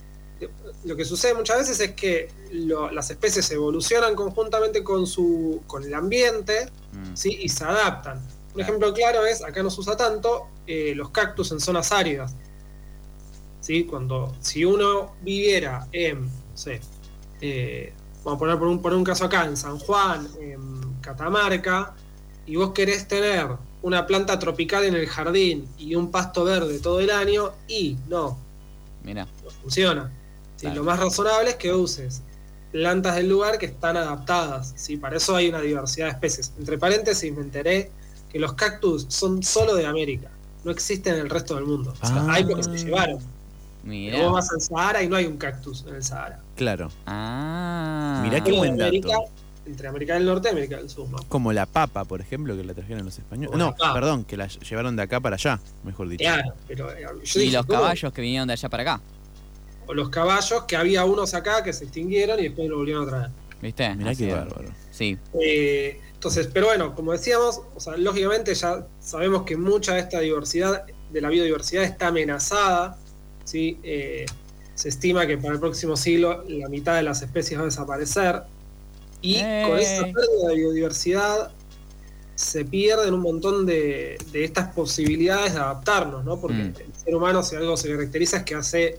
Lo 0.84 0.96
que 0.96 1.04
sucede 1.04 1.34
muchas 1.34 1.58
veces 1.58 1.78
es 1.80 1.92
que 1.92 2.28
lo- 2.52 2.90
las 2.90 3.08
especies 3.10 3.50
evolucionan 3.52 4.14
conjuntamente 4.14 4.82
con, 4.82 5.06
su, 5.06 5.62
con 5.66 5.84
el 5.84 5.94
ambiente 5.94 6.66
Mm, 6.92 7.14
¿sí? 7.16 7.38
y 7.40 7.48
se 7.48 7.64
adaptan. 7.64 8.18
Un 8.18 8.24
Claro. 8.54 8.62
ejemplo 8.62 8.94
claro 8.94 9.26
es, 9.26 9.42
acá 9.42 9.62
no 9.62 9.70
se 9.70 9.80
usa 9.80 9.96
tanto, 9.96 10.48
eh, 10.66 10.92
los 10.94 11.10
cactus 11.10 11.50
en 11.52 11.60
zonas 11.60 11.92
áridas. 11.92 12.34
¿Sí? 13.60 13.84
Cuando, 13.84 14.34
si 14.40 14.64
uno 14.64 15.14
viviera 15.22 15.86
en, 15.92 16.24
no 16.26 16.30
sé, 16.56 16.80
eh, 17.46 17.92
vamos 18.24 18.36
a 18.36 18.38
poner 18.38 18.58
por 18.58 18.68
un, 18.68 18.80
por 18.80 18.94
un 18.94 19.04
caso 19.04 19.24
acá, 19.26 19.44
en 19.44 19.56
San 19.56 19.78
Juan, 19.78 20.26
en 20.40 20.80
Catamarca, 21.02 21.92
y 22.46 22.56
vos 22.56 22.70
querés 22.72 23.06
tener 23.06 23.48
una 23.82 24.06
planta 24.06 24.38
tropical 24.38 24.84
en 24.84 24.94
el 24.94 25.06
jardín 25.06 25.68
y 25.76 25.94
un 25.94 26.10
pasto 26.10 26.44
verde 26.44 26.78
todo 26.78 27.00
el 27.00 27.10
año, 27.10 27.52
y 27.68 27.98
no, 28.08 28.38
Mira, 29.02 29.26
no 29.44 29.50
funciona. 29.50 30.10
¿sí? 30.56 30.68
Lo 30.70 30.82
más 30.84 30.98
razonable 30.98 31.50
es 31.50 31.56
que 31.56 31.74
uses 31.74 32.22
plantas 32.72 33.16
del 33.16 33.28
lugar 33.28 33.58
que 33.58 33.66
están 33.66 33.96
adaptadas. 33.98 34.72
¿sí? 34.76 34.96
Para 34.96 35.18
eso 35.18 35.36
hay 35.36 35.48
una 35.50 35.60
diversidad 35.60 36.06
de 36.06 36.12
especies. 36.12 36.52
Entre 36.58 36.78
paréntesis, 36.78 37.30
me 37.32 37.42
enteré 37.42 37.90
que 38.32 38.38
los 38.38 38.54
cactus 38.54 39.04
son 39.10 39.42
solo 39.42 39.74
de 39.74 39.84
América. 39.86 40.30
No 40.64 40.70
existen 40.70 41.14
en 41.16 41.20
el 41.20 41.30
resto 41.30 41.54
del 41.56 41.66
mundo. 41.66 41.92
O 42.00 42.06
sea, 42.06 42.16
Ah. 42.16 42.32
hay 42.32 42.44
porque 42.44 42.64
se 42.64 42.70
llevaron. 42.86 43.18
Mira. 43.84 44.22
Vos 44.22 44.32
vas 44.32 44.50
al 44.52 44.60
Sahara 44.60 45.02
y 45.02 45.08
no 45.08 45.16
hay 45.16 45.26
un 45.26 45.36
cactus 45.36 45.84
en 45.86 45.94
el 45.96 46.02
Sahara. 46.02 46.40
Claro. 46.56 46.90
Ah. 47.06 48.20
Mirá 48.24 48.42
qué 48.42 48.52
buen 48.52 48.76
dato. 48.76 48.88
América, 48.88 49.16
entre 49.66 49.88
América 49.88 50.14
del 50.14 50.26
Norte 50.26 50.48
y 50.48 50.52
América 50.52 50.76
del 50.76 50.90
Sur. 50.90 51.08
¿no? 51.08 51.18
Como 51.28 51.52
la 51.52 51.66
papa, 51.66 52.04
por 52.04 52.20
ejemplo, 52.20 52.56
que 52.56 52.64
la 52.64 52.74
trajeron 52.74 53.04
los 53.04 53.18
españoles. 53.18 53.56
No, 53.56 53.74
perdón, 53.94 54.24
que 54.24 54.36
la 54.36 54.46
llevaron 54.48 54.96
de 54.96 55.02
acá 55.02 55.20
para 55.20 55.36
allá, 55.36 55.58
mejor 55.84 56.08
dicho. 56.08 56.22
Claro, 56.24 56.52
pero 56.68 56.90
eh, 56.92 57.06
yo 57.22 57.40
Y 57.40 57.44
dije, 57.44 57.56
los 57.56 57.66
¿cómo? 57.66 57.78
caballos 57.80 58.12
que 58.12 58.22
vinieron 58.22 58.46
de 58.48 58.52
allá 58.54 58.68
para 58.68 58.82
acá. 58.82 59.00
O 59.86 59.94
los 59.94 60.08
caballos, 60.08 60.64
que 60.64 60.76
había 60.76 61.04
unos 61.04 61.34
acá 61.34 61.62
que 61.62 61.72
se 61.72 61.84
extinguieron 61.84 62.38
y 62.40 62.44
después 62.44 62.68
lo 62.68 62.78
volvieron 62.78 63.06
a 63.06 63.10
traer. 63.10 63.30
¿Viste? 63.60 63.94
Mirá 63.94 64.10
Así 64.10 64.26
qué 64.26 64.32
bárbaro. 64.34 64.68
Sí, 64.90 65.18
Eh, 65.42 66.00
entonces, 66.14 66.48
pero 66.52 66.66
bueno, 66.66 66.94
como 66.94 67.12
decíamos, 67.12 67.60
o 67.74 67.80
sea, 67.80 67.96
lógicamente 67.96 68.54
ya 68.54 68.86
sabemos 69.00 69.42
que 69.42 69.56
mucha 69.56 69.94
de 69.94 70.00
esta 70.00 70.20
diversidad, 70.20 70.84
de 71.10 71.20
la 71.20 71.28
biodiversidad, 71.28 71.82
está 71.84 72.08
amenazada. 72.08 72.96
¿Sí? 73.44 73.78
Eh, 73.82 74.26
se 74.74 74.88
estima 74.88 75.26
que 75.26 75.38
para 75.38 75.54
el 75.54 75.60
próximo 75.60 75.96
siglo 75.96 76.44
la 76.48 76.68
mitad 76.68 76.96
de 76.96 77.02
las 77.02 77.22
especies 77.22 77.58
va 77.58 77.62
a 77.62 77.66
desaparecer. 77.66 78.42
Y 79.22 79.38
con 79.40 79.78
esa 79.78 80.06
¡Ey! 80.06 80.12
pérdida 80.12 80.48
de 80.48 80.54
biodiversidad 80.56 81.52
se 82.34 82.64
pierden 82.64 83.14
un 83.14 83.20
montón 83.20 83.64
de, 83.64 84.18
de 84.32 84.44
estas 84.44 84.74
posibilidades 84.74 85.54
de 85.54 85.60
adaptarnos, 85.60 86.24
¿no? 86.24 86.40
Porque 86.40 86.56
Mm. 86.56 86.74
el 86.80 86.94
ser 87.04 87.14
humano, 87.14 87.42
si 87.44 87.54
algo 87.56 87.76
se 87.76 87.88
caracteriza, 87.88 88.38
es 88.38 88.42
que 88.42 88.54
hace 88.56 88.98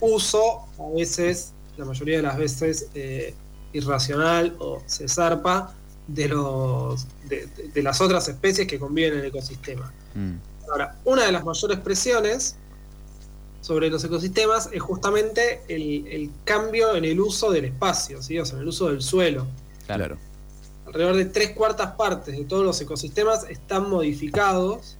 uso, 0.00 0.66
a 0.78 0.94
veces, 0.94 1.52
la 1.78 1.84
mayoría 1.86 2.18
de 2.18 2.22
las 2.22 2.36
veces, 2.36 2.88
eh, 2.94 3.34
irracional 3.72 4.56
o 4.58 4.82
se 4.86 5.08
zarpa 5.08 5.74
de, 6.08 6.28
los, 6.28 7.06
de 7.28 7.82
las 7.82 8.00
otras 8.00 8.28
especies 8.28 8.66
que 8.66 8.78
conviven 8.78 9.14
en 9.14 9.18
el 9.20 9.24
ecosistema. 9.26 9.92
Mm, 10.14 10.34
Ahora, 10.70 10.96
una 11.04 11.24
de 11.24 11.32
las 11.32 11.44
mayores 11.44 11.78
presiones 11.78 12.56
sobre 13.60 13.90
los 13.90 14.02
ecosistemas 14.04 14.68
es 14.72 14.80
justamente 14.80 15.62
el, 15.68 16.06
el 16.06 16.30
cambio 16.44 16.94
en 16.96 17.04
el 17.04 17.20
uso 17.20 17.50
del 17.50 17.66
espacio, 17.66 18.22
¿sí? 18.22 18.38
o 18.38 18.44
sea, 18.44 18.56
en 18.56 18.62
el 18.62 18.68
uso 18.68 18.88
del 18.88 19.02
suelo. 19.02 19.46
Claro. 19.86 20.16
Alrededor 20.86 21.16
de 21.16 21.26
tres 21.26 21.50
cuartas 21.50 21.92
partes 21.92 22.36
de 22.36 22.44
todos 22.44 22.64
los 22.64 22.80
ecosistemas 22.80 23.44
están 23.48 23.88
modificados 23.88 24.96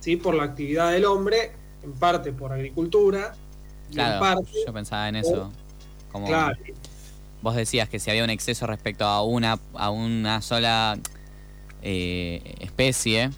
¿sí? 0.00 0.16
por 0.16 0.34
la 0.34 0.44
actividad 0.44 0.92
del 0.92 1.06
hombre, 1.06 1.52
en 1.82 1.92
parte 1.92 2.32
por 2.32 2.52
agricultura, 2.52 3.34
y 3.88 3.92
en 3.92 3.94
Claro, 3.94 4.20
parte 4.20 4.50
yo 4.66 4.72
pensaba 4.72 5.08
en 5.08 5.16
eso. 5.16 5.50
Como 6.12 6.26
Claro, 6.26 6.56
vos 7.42 7.56
decías 7.56 7.88
que 7.88 7.98
si 7.98 8.10
había 8.10 8.24
un 8.24 8.30
exceso 8.30 8.66
respecto 8.66 9.04
a 9.04 9.22
una, 9.22 9.58
a 9.74 9.90
una 9.90 10.42
sola 10.42 10.98
eh, 11.82 12.54
especie, 12.60 13.30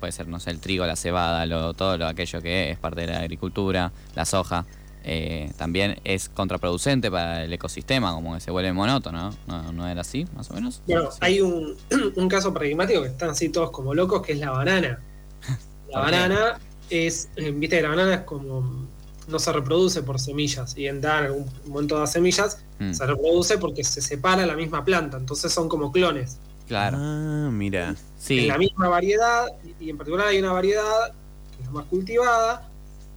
puede 0.00 0.12
ser, 0.12 0.28
no 0.28 0.40
sé, 0.40 0.50
el 0.50 0.60
trigo, 0.60 0.86
la 0.86 0.96
cebada, 0.96 1.46
lo, 1.46 1.74
todo 1.74 1.98
lo, 1.98 2.06
aquello 2.06 2.40
que 2.42 2.70
es 2.70 2.78
parte 2.78 3.02
de 3.02 3.06
la 3.08 3.20
agricultura, 3.20 3.92
la 4.14 4.24
soja, 4.24 4.66
eh, 5.04 5.52
también 5.56 6.00
es 6.04 6.28
contraproducente 6.28 7.10
para 7.10 7.44
el 7.44 7.52
ecosistema, 7.52 8.12
como 8.12 8.34
que 8.34 8.40
se 8.40 8.50
vuelve 8.50 8.72
monótono, 8.72 9.30
¿no? 9.46 9.62
¿No, 9.62 9.72
no 9.72 9.88
era 9.88 10.00
así, 10.00 10.26
más 10.34 10.50
o 10.50 10.54
menos? 10.54 10.82
Bueno, 10.86 11.10
Sí. 11.12 11.18
hay 11.20 11.40
un, 11.40 11.76
un 12.16 12.28
caso 12.28 12.52
paradigmático 12.52 13.02
que 13.02 13.08
están 13.08 13.30
así 13.30 13.48
todos 13.48 13.70
como 13.70 13.94
locos, 13.94 14.22
que 14.22 14.32
es 14.32 14.38
la 14.38 14.50
banana. 14.50 15.00
La 15.88 16.00
banana 16.00 16.58
es, 16.90 17.28
eh, 17.36 17.52
viste 17.52 17.80
la 17.80 17.90
banana 17.90 18.14
es 18.14 18.20
como, 18.22 18.88
no 19.28 19.38
se 19.38 19.52
reproduce 19.52 20.02
por 20.02 20.18
semillas, 20.18 20.76
y 20.76 20.88
en 20.88 21.00
dar 21.00 21.24
algún 21.24 21.46
momento 21.66 21.96
da 21.98 22.06
semillas, 22.08 22.58
Mm, 22.78 22.92
se 22.92 23.06
reproduce 23.06 23.58
porque 23.58 23.82
se 23.82 24.02
separa 24.02 24.44
la 24.44 24.54
misma 24.54 24.84
planta, 24.84 25.16
entonces 25.16 25.52
son 25.52 25.68
como 25.68 25.90
clones. 25.90 26.38
Claro. 26.66 26.96
Ah, 27.00 27.48
mira. 27.52 27.94
Sí, 28.18 28.40
En 28.40 28.48
la 28.48 28.58
misma 28.58 28.88
variedad, 28.88 29.46
y 29.80 29.90
en 29.90 29.96
particular 29.96 30.28
hay 30.28 30.38
una 30.38 30.52
variedad 30.52 31.12
que 31.56 31.62
es 31.62 31.70
más 31.70 31.84
cultivada 31.86 32.68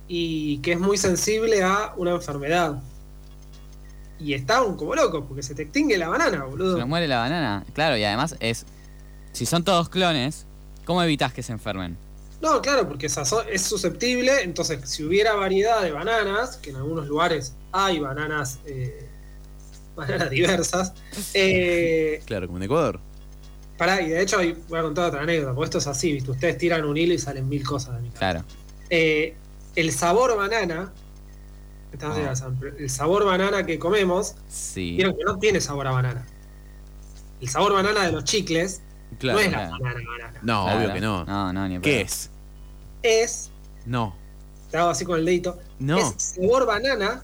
y 0.07 0.57
que 0.59 0.73
es 0.73 0.79
muy 0.79 0.97
sensible 0.97 1.63
a 1.63 1.93
una 1.97 2.11
enfermedad. 2.11 2.81
Y 4.19 4.33
están 4.33 4.75
como 4.75 4.95
locos, 4.95 5.23
porque 5.27 5.43
se 5.43 5.55
te 5.55 5.63
extingue 5.63 5.97
la 5.97 6.09
banana, 6.09 6.43
boludo. 6.43 6.73
se 6.73 6.79
nos 6.79 6.89
muere 6.89 7.07
la 7.07 7.19
banana. 7.19 7.65
Claro, 7.73 7.95
y 7.97 8.03
además 8.03 8.35
es. 8.39 8.65
Si 9.31 9.45
son 9.45 9.63
todos 9.63 9.87
clones, 9.89 10.45
¿cómo 10.85 11.01
evitas 11.01 11.31
que 11.31 11.43
se 11.43 11.51
enfermen? 11.53 11.97
No, 12.41 12.61
claro, 12.61 12.87
porque 12.87 13.05
es 13.05 13.61
susceptible. 13.61 14.43
Entonces, 14.43 14.79
si 14.89 15.03
hubiera 15.03 15.35
variedad 15.35 15.81
de 15.81 15.91
bananas, 15.91 16.57
que 16.57 16.71
en 16.71 16.77
algunos 16.77 17.07
lugares 17.07 17.53
hay 17.71 17.99
bananas, 17.99 18.59
eh, 18.65 19.07
bananas 19.95 20.29
diversas, 20.29 20.93
eh, 21.33 22.21
Claro, 22.25 22.47
como 22.47 22.57
en 22.57 22.63
Ecuador. 22.63 22.99
Pará, 23.79 23.99
y 24.01 24.09
de 24.09 24.21
hecho 24.21 24.37
hay- 24.37 24.55
voy 24.67 24.77
a 24.79 24.83
contar 24.83 25.05
otra 25.05 25.21
anécdota, 25.23 25.55
porque 25.55 25.65
esto 25.65 25.77
es 25.79 25.87
así, 25.87 26.13
¿viste? 26.13 26.29
Ustedes 26.31 26.57
tiran 26.59 26.85
un 26.85 26.95
hilo 26.97 27.13
y 27.15 27.17
salen 27.17 27.49
mil 27.49 27.63
cosas 27.65 27.95
de 27.95 28.01
mi 28.01 28.09
cabeza. 28.09 28.19
Claro. 28.19 28.45
Eh, 28.91 29.35
el 29.75 29.91
sabor 29.91 30.35
banana, 30.37 30.91
Ah. 32.01 32.33
el 32.77 32.89
sabor 32.89 33.25
banana 33.25 33.65
que 33.65 33.79
comemos, 33.79 34.35
Sí. 34.49 34.91
vieron 34.97 35.15
que 35.17 35.23
no 35.23 35.39
tiene 35.39 35.59
sabor 35.61 35.87
a 35.87 35.91
banana. 35.91 36.25
El 37.41 37.49
sabor 37.49 37.73
banana 37.73 38.05
de 38.05 38.11
los 38.11 38.23
chicles 38.25 38.81
Claro. 39.17 39.39
no 39.39 39.45
es 39.45 39.51
la 39.51 39.69
banana 39.69 39.79
banana. 40.07 40.39
No, 40.43 40.63
Claro. 40.65 40.79
obvio 40.79 40.93
que 40.93 41.01
no. 41.01 41.25
No, 41.25 41.53
no, 41.53 41.67
ni 41.67 41.79
¿Qué 41.79 42.01
es? 42.01 42.29
Es, 43.01 43.49
No. 43.85 44.15
te 44.69 44.77
hago 44.77 44.89
así 44.89 45.05
con 45.05 45.17
el 45.17 45.25
dedito, 45.25 45.57
No. 45.79 45.97
es 45.97 46.13
sabor 46.17 46.65
banana 46.65 47.23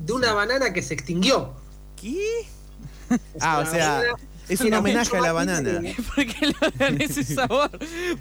de 0.00 0.12
una 0.12 0.34
banana 0.34 0.72
que 0.72 0.82
se 0.82 0.94
extinguió. 0.94 1.52
¿Qué? 2.00 2.46
Ah, 3.40 3.60
o 3.60 3.66
sea, 3.70 3.98
banana 4.00 4.14
es 4.48 4.60
un 4.60 4.72
homenaje 4.74 5.16
a 5.16 5.20
la 5.20 5.32
banana. 5.32 5.80
¿Por 6.14 6.26
qué 6.26 6.46
le 6.46 6.54
dan 6.78 7.00
ese 7.00 7.24
sabor? 7.24 7.70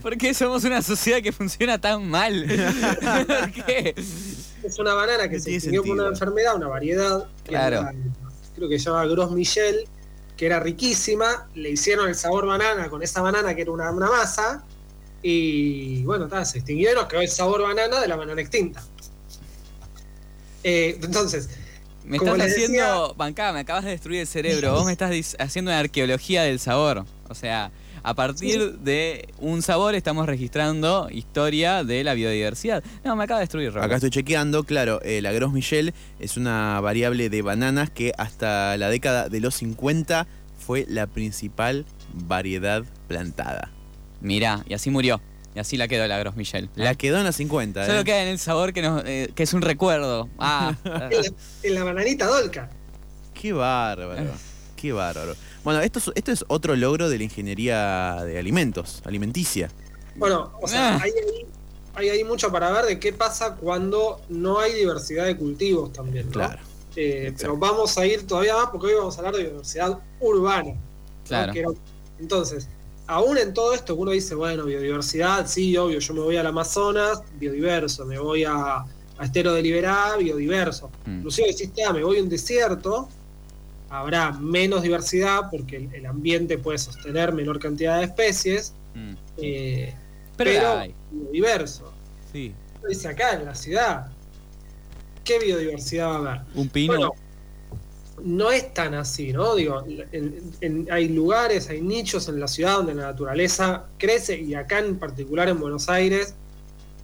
¿Por 0.02 0.18
qué 0.18 0.34
somos 0.34 0.64
una 0.64 0.82
sociedad 0.82 1.22
que 1.22 1.32
funciona 1.32 1.80
tan 1.80 2.08
mal? 2.10 2.46
¿Por 3.28 3.52
qué? 3.66 3.94
Es 4.64 4.80
una 4.80 4.94
banana 4.94 5.28
que 5.30 5.36
No 5.36 5.40
se 5.40 5.46
tiene 5.46 5.58
extinguió 5.58 5.84
por 5.84 5.92
una 5.92 6.08
enfermedad, 6.08 6.56
una 6.56 6.68
variedad. 6.68 7.28
Claro. 7.44 7.82
era- 7.82 7.94
creo 8.56 8.70
que 8.70 8.80
se 8.80 8.86
llama 8.86 9.06
Gros 9.06 9.32
Michel, 9.32 9.88
que 10.38 10.46
era 10.46 10.60
riquísima. 10.60 11.48
Le 11.54 11.70
hicieron 11.72 12.08
el 12.10 12.16
sabor 12.16 12.46
banana 12.48 12.90
con 12.90 13.04
esa 13.04 13.22
banana 13.22 13.54
que 13.54 13.62
era 13.62 13.72
una, 13.72 13.92
una 13.92 14.08
masa. 14.10 14.64
Y 15.22 16.04
bueno, 16.04 16.28
ta, 16.28 16.46
se 16.46 16.60
nos 16.60 17.06
quedó 17.08 17.22
el 17.22 17.30
sabor 17.30 17.62
banana 17.64 18.00
de 18.00 18.08
la 18.08 18.16
banana 18.16 18.42
extinta. 18.42 18.84
Eh, 20.64 20.98
entonces, 21.02 21.50
Me 22.06 22.18
estás 22.18 22.40
haciendo. 22.40 22.74
decía- 22.74 23.14
Bancá, 23.18 23.54
me 23.54 23.60
acabas 23.60 23.84
de 23.86 23.92
destruir 23.92 24.22
el 24.22 24.28
cerebro. 24.28 24.74
Vos 24.74 24.86
me 24.86 24.92
estás 24.92 25.36
haciendo 25.40 25.72
una 25.72 25.80
arqueología 25.80 26.44
del 26.44 26.60
sabor. 26.60 27.06
O 27.30 27.36
sea, 27.36 27.72
a 28.04 28.14
partir 28.14 28.74
de 28.80 29.30
un 29.40 29.62
sabor 29.64 29.96
estamos 29.96 30.28
registrando 30.28 31.08
historia 31.12 31.84
de 31.84 32.04
la 32.04 32.14
biodiversidad. 32.14 32.84
No, 33.04 33.16
me 33.16 33.24
acaba 33.24 33.40
de 33.40 33.44
destruir, 33.46 33.72
Raúl. 33.74 33.86
Acá 33.86 33.96
estoy 33.96 34.12
chequeando, 34.12 34.64
claro, 34.64 35.02
eh, 35.04 35.22
la 35.22 35.32
Gros 35.32 35.52
Michel 35.52 35.94
es 36.20 36.38
una 36.38 36.80
variable 36.82 37.30
de 37.30 37.42
bananas 37.42 37.90
que 37.90 38.12
hasta 38.18 38.78
la 38.78 38.90
década 38.90 39.28
de 39.30 39.40
los 39.40 39.56
50 39.56 40.28
fue 40.60 40.86
la 40.88 41.08
principal 41.08 41.86
variedad 42.14 42.84
plantada. 43.08 43.72
Mirá, 44.22 44.64
y 44.68 44.74
así 44.76 44.90
murió. 44.92 45.20
Y 45.56 45.60
así 45.60 45.78
la 45.78 45.88
quedó 45.88 46.06
la 46.06 46.18
Gros 46.20 46.36
Michel. 46.36 46.70
La 46.76 46.96
quedó 46.96 47.18
en 47.18 47.24
los 47.24 47.36
50, 47.38 47.86
Solo 47.86 48.00
¿eh? 48.02 48.04
queda 48.04 48.22
en 48.24 48.28
el 48.28 48.40
sabor 48.40 48.74
que, 48.74 48.82
nos, 48.82 49.04
eh, 49.06 49.32
que 49.34 49.44
es 49.44 49.54
un 49.54 49.62
recuerdo. 49.62 50.30
Ah, 50.38 50.76
en 50.84 50.92
la, 51.22 51.32
en 51.64 51.74
la 51.76 51.84
bananita 51.84 52.26
dolca. 52.26 52.70
Qué 53.34 53.54
bárbaro, 53.54 54.32
qué 54.76 54.92
bárbaro. 54.92 55.34
Bueno, 55.64 55.80
esto 55.82 56.00
es, 56.00 56.12
esto 56.16 56.32
es 56.32 56.46
otro 56.50 56.76
logro 56.76 57.10
de 57.10 57.18
la 57.18 57.24
ingeniería 57.24 58.24
de 58.26 58.38
alimentos, 58.38 59.02
alimenticia. 59.06 59.70
Bueno, 60.18 60.52
o 60.62 60.68
sea, 60.68 60.96
Ah. 60.96 61.00
hay, 61.02 61.12
ahí, 61.12 61.46
hay 61.94 62.10
ahí 62.10 62.24
mucho 62.26 62.52
para 62.52 62.72
ver 62.72 62.86
de 62.86 63.00
qué 63.00 63.14
pasa 63.14 63.56
cuando 63.56 64.22
no 64.30 64.60
hay 64.60 64.74
diversidad 64.74 65.26
de 65.26 65.38
cultivos 65.38 65.94
también, 65.94 66.26
¿no? 66.28 66.32
Claro. 66.34 66.60
Eh, 66.98 67.34
pero 67.38 67.58
vamos 67.58 67.98
a 67.98 68.06
ir 68.06 68.26
todavía 68.28 68.56
más 68.56 68.70
porque 68.72 68.88
hoy 68.88 68.94
vamos 68.96 69.16
a 69.16 69.20
hablar 69.20 69.36
de 69.36 69.44
biodiversidad 69.44 70.00
urbana. 70.20 70.72
¿no? 70.72 70.78
claro. 71.26 71.54
Entonces, 72.20 72.70
aún 73.08 73.38
en 73.38 73.54
todo 73.54 73.74
esto 73.74 73.96
que 73.96 74.02
uno 74.02 74.12
dice, 74.12 74.36
bueno, 74.36 74.66
biodiversidad, 74.66 75.48
sí, 75.48 75.76
obvio, 75.78 76.00
yo 76.00 76.14
me 76.14 76.22
voy 76.22 76.38
al 76.38 76.48
Amazonas, 76.48 77.22
biodiverso, 77.40 78.06
me 78.06 78.18
voy 78.20 78.44
a, 78.44 78.78
a 78.78 78.86
Estero 79.24 79.54
de 79.54 79.62
Liberá, 79.62 80.16
biodiverso. 80.18 80.90
Mm. 81.06 81.18
Inclusive 81.18 81.48
"Ah, 81.88 81.94
me 81.94 82.04
voy 82.04 82.20
a 82.20 82.24
un 82.24 82.30
desierto, 82.30 83.08
habrá 83.90 84.32
menos 84.32 84.82
diversidad 84.82 85.50
porque 85.52 85.78
el, 85.78 85.94
el 85.94 86.06
ambiente 86.06 86.58
puede 86.58 86.78
sostener 86.80 87.32
menor 87.34 87.60
cantidad 87.60 88.00
de 88.00 88.06
especies, 88.06 88.74
Mm. 88.96 89.14
eh, 89.38 89.94
Pero, 90.38 90.52
pero, 90.52 90.94
biodiverso. 91.12 91.92
Sí. 92.32 92.54
Uno 92.80 92.88
Dice 92.90 93.08
acá 93.10 93.34
en 93.34 93.44
la 93.46 93.54
ciudad, 93.56 94.08
¿qué 95.26 95.38
biodiversidad 95.40 96.08
va 96.10 96.16
a 96.16 96.18
haber? 96.18 96.42
un 96.56 96.70
pino. 96.70 96.94
Bueno, 96.94 97.12
no 98.24 98.52
es 98.52 98.74
tan 98.74 98.94
así, 98.94 99.34
¿no? 99.34 99.56
Digo, 99.56 99.84
en- 100.12 100.42
en- 100.62 100.88
hay 100.92 101.10
lugares, 101.10 101.70
hay 101.70 101.82
nichos 101.82 102.28
en 102.30 102.40
la 102.40 102.48
ciudad 102.48 102.78
donde 102.78 102.96
la 102.96 103.04
naturaleza 103.04 103.86
crece 103.98 104.40
y 104.40 104.54
acá 104.56 104.80
en 104.80 104.98
particular 104.98 105.50
en 105.50 105.60
Buenos 105.60 105.90
Aires, 105.90 106.34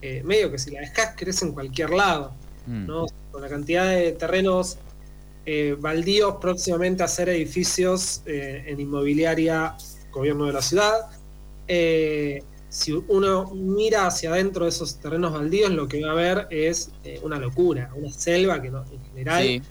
eh, 0.02 0.22
medio 0.24 0.50
que 0.52 0.58
si 0.58 0.72
la 0.72 0.80
dejás 0.82 1.16
crece 1.18 1.46
en 1.46 1.52
cualquier 1.54 1.90
lado, 1.92 2.32
Mm. 2.68 2.86
¿no? 2.88 3.06
Con 3.32 3.42
la 3.42 3.50
cantidad 3.50 3.88
de 3.90 4.12
terrenos 4.14 4.78
eh, 5.48 5.76
baldíos 5.80 6.36
próximamente 6.40 7.02
a 7.02 7.08
hacer 7.08 7.28
edificios 7.30 8.22
eh, 8.28 8.64
en 8.68 8.80
inmobiliaria 8.80 9.76
gobierno 10.12 10.46
de 10.46 10.54
la 10.54 10.62
ciudad. 10.62 10.94
Eh, 11.68 12.44
si 12.70 12.92
uno 12.92 13.52
mira 13.54 14.06
hacia 14.06 14.32
adentro 14.32 14.66
de 14.66 14.70
esos 14.70 14.98
terrenos 15.00 15.34
baldíos, 15.34 15.72
lo 15.72 15.88
que 15.88 16.04
va 16.06 16.12
a 16.12 16.14
ver 16.14 16.48
es 16.52 16.92
una 17.24 17.40
locura, 17.40 17.90
una 17.96 18.12
selva 18.14 18.62
que 18.62 18.70
no, 18.70 18.84
en 18.92 19.04
general 19.10 19.44
Sí, 19.44 19.62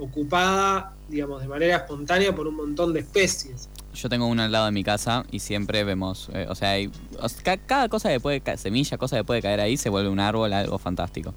ocupada, 0.00 0.94
digamos, 1.08 1.40
de 1.42 1.48
manera 1.48 1.76
espontánea 1.76 2.34
por 2.34 2.46
un 2.46 2.56
montón 2.56 2.92
de 2.92 3.00
especies. 3.00 3.68
yo 3.92 4.08
tengo 4.08 4.26
uno 4.26 4.42
al 4.44 4.52
lado 4.52 4.66
de 4.66 4.70
mi 4.72 4.84
casa 4.84 5.24
y 5.32 5.40
siempre 5.40 5.82
vemos, 5.82 6.30
eh, 6.32 6.46
o 6.48 6.54
sea, 6.54 6.70
hay- 6.70 6.90
o 7.20 7.28
sea, 7.28 7.42
ca- 7.42 7.56
cada 7.58 7.88
cosa 7.88 8.08
que 8.08 8.20
puede, 8.20 8.40
ca- 8.40 8.56
semilla, 8.56 8.96
cosa 8.98 9.16
que 9.16 9.24
puede 9.24 9.42
caer 9.42 9.58
ahí, 9.60 9.76
se 9.76 9.88
vuelve 9.88 10.08
un 10.08 10.20
árbol, 10.20 10.52
algo 10.52 10.78
fantástico. 10.78 11.34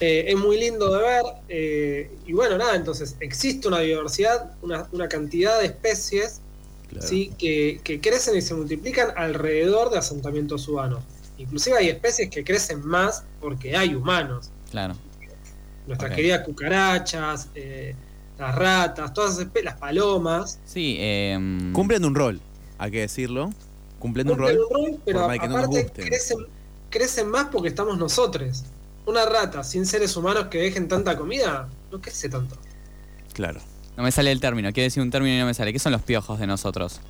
Eh, 0.00 0.24
es 0.28 0.36
muy 0.36 0.58
lindo 0.58 0.92
de 0.92 1.00
ver 1.00 1.22
eh, 1.48 2.10
y 2.26 2.32
bueno, 2.32 2.58
nada, 2.58 2.74
entonces 2.74 3.14
existe 3.20 3.68
una 3.68 3.78
diversidad, 3.78 4.50
una, 4.62 4.88
una 4.90 5.08
cantidad 5.08 5.60
de 5.60 5.66
especies 5.66 6.40
Claro. 6.90 7.06
¿sí? 7.06 7.32
que, 7.38 7.80
que 7.84 8.00
crecen 8.00 8.36
y 8.36 8.42
se 8.42 8.54
multiplican 8.54 9.10
alrededor 9.16 9.90
de 9.90 9.98
asentamientos 9.98 10.66
humanos. 10.68 11.04
Inclusive 11.38 11.78
hay 11.78 11.88
especies 11.88 12.28
que 12.30 12.42
crecen 12.44 12.84
más 12.84 13.22
porque 13.40 13.76
hay 13.76 13.94
humanos. 13.94 14.50
Claro. 14.72 14.94
Nuestras 15.86 16.14
queridas 16.14 16.40
cucarachas, 16.44 17.48
eh, 17.54 17.94
las 18.38 18.54
ratas, 18.54 19.12
todas 19.12 19.38
esas 19.38 19.48
las 19.62 19.76
palomas. 19.76 20.58
Sí, 20.64 20.96
eh, 20.98 21.38
Cumplen 21.72 22.04
un 22.04 22.14
rol, 22.14 22.40
hay 22.78 22.90
que 22.90 23.00
decirlo. 23.00 23.52
Cumplen 23.98 24.28
un 24.30 24.36
cumplen 24.36 24.56
rol. 24.56 24.66
un 24.68 24.74
rol, 24.92 25.00
pero 25.04 25.18
por 25.20 25.28
más 25.28 25.38
que 25.38 25.48
no 25.48 25.54
nos 25.54 25.64
aparte 25.64 25.82
gusten. 25.82 26.06
crecen, 26.06 26.38
crecen 26.90 27.28
más 27.28 27.46
porque 27.52 27.68
estamos 27.68 27.98
nosotros. 27.98 28.64
Una 29.06 29.24
rata 29.26 29.64
sin 29.64 29.86
seres 29.86 30.16
humanos 30.16 30.46
que 30.46 30.58
dejen 30.58 30.88
tanta 30.88 31.16
comida, 31.16 31.68
no 31.90 32.00
crece 32.00 32.28
tanto. 32.28 32.56
Claro. 33.32 33.60
no 33.96 34.02
me 34.02 34.12
sale 34.12 34.30
el 34.32 34.40
término, 34.40 34.72
quiero 34.72 34.84
decir 34.86 35.02
un 35.02 35.10
término 35.10 35.34
y 35.36 35.38
no 35.38 35.46
me 35.46 35.54
sale. 35.54 35.72
¿Qué 35.72 35.78
son 35.78 35.92
los 35.92 36.02
piojos 36.02 36.38
de 36.38 36.46
nosotros? 36.46 37.00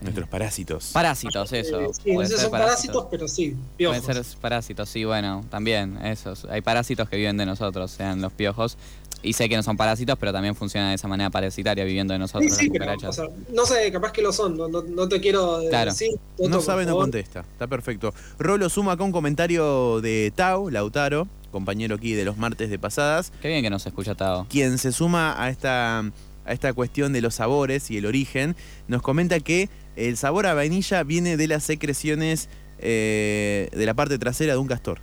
Nuestros 0.00 0.28
parásitos. 0.28 0.90
Parásitos, 0.92 1.52
eso. 1.52 1.92
Sí, 2.04 2.12
no 2.12 2.24
sé 2.26 2.36
son 2.38 2.50
parásitos, 2.50 3.06
pero 3.10 3.26
sí, 3.28 3.56
piojos. 3.76 4.00
Pueden 4.00 4.24
ser 4.24 4.38
parásitos, 4.40 4.88
sí, 4.88 5.04
bueno, 5.04 5.44
también, 5.50 5.98
esos. 6.04 6.44
Hay 6.46 6.60
parásitos 6.60 7.08
que 7.08 7.16
viven 7.16 7.36
de 7.36 7.46
nosotros, 7.46 7.90
sean 7.90 8.20
los 8.20 8.32
piojos. 8.32 8.76
Y 9.22 9.32
sé 9.32 9.48
que 9.48 9.56
no 9.56 9.62
son 9.62 9.76
parásitos, 9.76 10.16
pero 10.20 10.32
también 10.32 10.54
funcionan 10.54 10.90
de 10.90 10.96
esa 10.96 11.08
manera 11.08 11.30
parasitaria 11.30 11.82
viviendo 11.84 12.12
de 12.12 12.18
nosotros. 12.18 12.52
Sí, 12.52 12.58
sí, 12.58 12.68
las 12.68 12.72
pero, 12.78 12.84
cucarachas. 12.94 13.18
o 13.18 13.24
sea, 13.26 13.34
no 13.52 13.64
sé, 13.66 13.90
capaz 13.90 14.12
que 14.12 14.22
lo 14.22 14.32
son, 14.32 14.56
no, 14.56 14.68
no- 14.68 14.82
no 14.82 15.08
te 15.08 15.20
quiero 15.20 15.62
eh, 15.62 15.68
Claro. 15.70 15.90
decir. 15.90 16.10
No 16.38 16.50
Toto, 16.50 16.60
sabe, 16.60 16.84
por 16.84 16.92
no 16.92 16.98
contesta. 16.98 17.40
Está 17.40 17.66
perfecto. 17.66 18.12
Rolo 18.38 18.68
suma 18.68 18.92
acá 18.92 19.02
un 19.02 19.12
comentario 19.12 20.00
de 20.02 20.32
Tau, 20.36 20.68
Lautaro, 20.70 21.26
compañero 21.50 21.96
aquí 21.96 22.12
de 22.12 22.24
los 22.26 22.36
martes 22.36 22.68
de 22.70 22.78
pasadas, 22.78 23.32
Qué 23.40 23.48
bien 23.48 23.62
que 23.62 23.70
nos 23.70 23.86
escucha 23.86 24.14
Tao. 24.14 24.46
quien 24.48 24.76
se 24.78 24.92
suma 24.92 25.42
a 25.42 25.48
esta, 25.48 26.00
a 26.00 26.52
esta 26.52 26.72
cuestión 26.74 27.12
de 27.14 27.22
los 27.22 27.34
sabores 27.36 27.90
y 27.90 27.96
el 27.96 28.06
origen. 28.06 28.54
Nos 28.86 29.00
comenta 29.02 29.40
que 29.40 29.70
el 29.96 30.16
sabor 30.16 30.46
a 30.46 30.54
vainilla 30.54 31.02
viene 31.02 31.36
de 31.36 31.48
las 31.48 31.64
secreciones 31.64 32.48
eh, 32.78 33.68
de 33.72 33.86
la 33.86 33.94
parte 33.94 34.18
trasera 34.18 34.52
de 34.52 34.58
un 34.58 34.66
castor. 34.68 34.98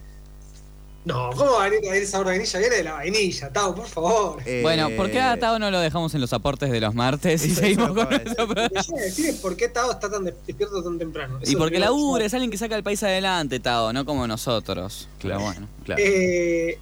No, 1.06 1.32
¿cómo 1.36 1.52
va 1.54 1.66
a 1.66 1.70
venir 1.70 1.90
a 1.90 1.92
venir 1.92 2.08
sabor 2.08 2.28
de 2.28 2.32
vainilla? 2.34 2.60
Viene 2.60 2.76
de 2.78 2.84
la 2.86 2.94
vainilla, 2.94 3.50
Tao, 3.52 3.76
por 3.76 3.88
favor. 3.88 4.42
Eh, 4.46 4.62
Bueno, 4.62 4.90
¿por 4.96 5.12
qué 5.12 5.20
a 5.20 5.38
Tao 5.38 5.60
no 5.60 5.70
lo 5.70 5.82
dejamos 5.82 6.16
en 6.16 6.22
los 6.22 6.32
aportes 6.32 6.72
de 6.72 6.80
los 6.80 6.96
martes 6.96 7.46
y 7.46 7.52
Eso- 7.52 7.60
seguimos 7.60 7.90
eso 7.90 8.48
con 8.48 8.58
a 8.60 9.02
decir 9.02 9.36
por 9.42 9.58
qué 9.58 9.68
Tao 9.68 9.92
está 9.92 10.10
tan 10.10 10.24
de- 10.24 10.34
despierto 10.48 10.82
tan 10.82 10.98
temprano. 10.98 11.40
Eso 11.42 11.52
Y 11.52 11.56
porque 11.58 11.74
que 11.74 11.80
labura, 11.82 12.24
es 12.24 12.34
alguien 12.34 12.50
que 12.52 12.58
saca 12.58 12.78
el 12.78 12.84
país 12.84 13.04
adelante, 13.04 13.60
Tao, 13.60 13.92
no 13.92 14.06
como 14.06 14.26
nosotros. 14.28 15.10
Pero 15.22 15.36
Claro, 15.36 15.44
bueno. 15.52 15.68
claro. 15.84 16.02
Eh, 16.02 16.80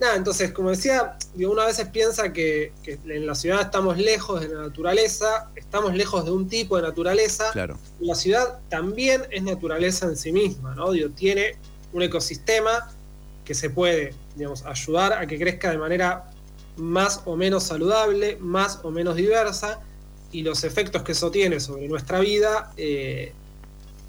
nada, 0.00 0.16
entonces, 0.16 0.52
como 0.52 0.70
decía, 0.70 1.16
digo, 1.34 1.52
una 1.52 1.66
veces 1.66 1.86
piensa 1.88 2.32
que, 2.32 2.72
que 2.82 2.98
en 3.06 3.26
la 3.26 3.34
ciudad 3.34 3.60
estamos 3.60 3.98
lejos 3.98 4.40
de 4.40 4.48
la 4.48 4.62
naturaleza, 4.62 5.50
estamos 5.54 5.94
lejos 5.94 6.24
de 6.24 6.30
un 6.30 6.48
tipo 6.48 6.76
de 6.76 6.82
naturaleza. 6.82 7.50
claro. 7.52 7.78
La 8.00 8.14
ciudad 8.14 8.58
también 8.68 9.22
es 9.30 9.42
naturaleza 9.42 10.06
en 10.06 10.16
sí 10.16 10.32
misma, 10.32 10.74
¿no? 10.74 10.90
Digo, 10.92 11.10
tiene 11.10 11.56
un 11.92 12.02
ecosistema 12.02 12.90
que 13.44 13.54
se 13.54 13.68
puede, 13.70 14.14
digamos, 14.36 14.64
ayudar 14.64 15.12
a 15.12 15.26
que 15.26 15.38
crezca 15.38 15.70
de 15.70 15.78
manera 15.78 16.30
más 16.76 17.20
o 17.26 17.36
menos 17.36 17.64
saludable, 17.64 18.36
más 18.40 18.80
o 18.84 18.90
menos 18.90 19.16
diversa, 19.16 19.80
y 20.32 20.42
los 20.42 20.62
efectos 20.64 21.02
que 21.02 21.12
eso 21.12 21.30
tiene 21.30 21.58
sobre 21.60 21.88
nuestra 21.88 22.20
vida, 22.20 22.72
eh, 22.76 23.32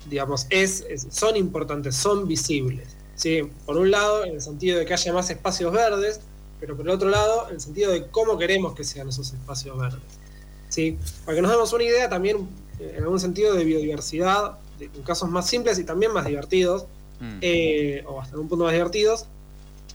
digamos, 0.10 0.46
es, 0.50 0.86
es- 0.90 1.08
son 1.12 1.36
importantes, 1.36 1.96
son 1.96 2.28
visibles. 2.28 2.96
¿Sí? 3.22 3.42
Por 3.68 3.78
un 3.78 3.92
lado, 3.92 4.26
en 4.26 4.34
el 4.36 4.42
sentido 4.42 4.80
de 4.80 4.86
que 4.86 4.94
haya 4.96 5.14
más 5.14 5.30
espacios 5.30 5.72
verdes, 5.72 6.22
pero 6.60 6.76
por 6.76 6.86
el 6.88 6.92
otro 6.92 7.10
lado, 7.10 7.48
en 7.50 7.56
el 7.56 7.62
sentido 7.62 7.92
de 7.92 8.08
cómo 8.08 8.38
queremos 8.40 8.74
que 8.74 8.84
sean 8.84 9.10
esos 9.10 9.32
espacios 9.32 9.78
verdes. 9.78 10.00
¿sí? 10.70 10.98
Para 11.26 11.36
que 11.36 11.42
nos 11.44 11.52
demos 11.52 11.72
una 11.74 11.84
idea 11.84 12.10
también, 12.10 12.48
eh, 12.80 12.96
en 12.98 13.04
algún 13.04 13.20
sentido, 13.20 13.54
de 13.54 13.64
biodiversidad, 13.64 14.58
de- 14.80 14.86
en 14.86 15.04
casos 15.04 15.30
más 15.30 15.46
simples 15.48 15.78
y 15.78 15.84
también 15.84 16.12
más 16.14 16.26
divertidos, 16.26 16.86
Mm. 17.20 17.38
eh, 17.42 18.04
o 18.08 18.20
hasta 18.20 18.36
un 18.40 18.48
punto 18.48 18.64
más 18.66 18.74
divertidos. 18.74 19.26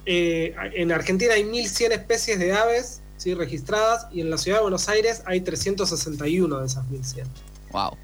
Eh, 0.04 0.54
en 0.74 0.92
Argentina 0.92 1.34
hay 1.34 1.42
1.100 1.44 1.90
especies 1.90 2.38
de 2.38 2.52
aves 2.52 3.00
¿sí? 3.16 3.34
registradas 3.34 4.06
y 4.12 4.20
en 4.20 4.30
la 4.30 4.38
ciudad 4.38 4.58
de 4.58 4.62
Buenos 4.62 4.88
Aires 4.88 5.22
hay 5.24 5.40
361 5.40 6.60
de 6.60 6.66
esas 6.66 6.84
1.100. 6.88 7.26
Wow. 7.72 7.96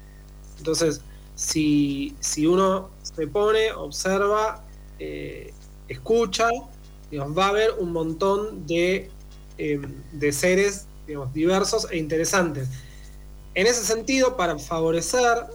Entonces, 0.57 0.99
si, 1.35 2.15
si 2.19 2.45
uno 2.47 2.89
se 3.03 3.27
pone, 3.27 3.71
observa, 3.71 4.63
eh, 5.05 5.53
escucha, 5.89 6.47
digamos, 7.11 7.37
va 7.37 7.45
a 7.47 7.49
haber 7.49 7.71
un 7.79 7.91
montón 7.91 8.65
de, 8.65 9.09
eh, 9.57 9.81
de 10.13 10.31
seres 10.31 10.85
digamos, 11.07 11.33
diversos 11.33 11.87
e 11.91 11.97
interesantes. 11.97 12.69
En 13.55 13.67
ese 13.67 13.83
sentido, 13.83 14.37
para 14.37 14.57
favorecer 14.57 15.45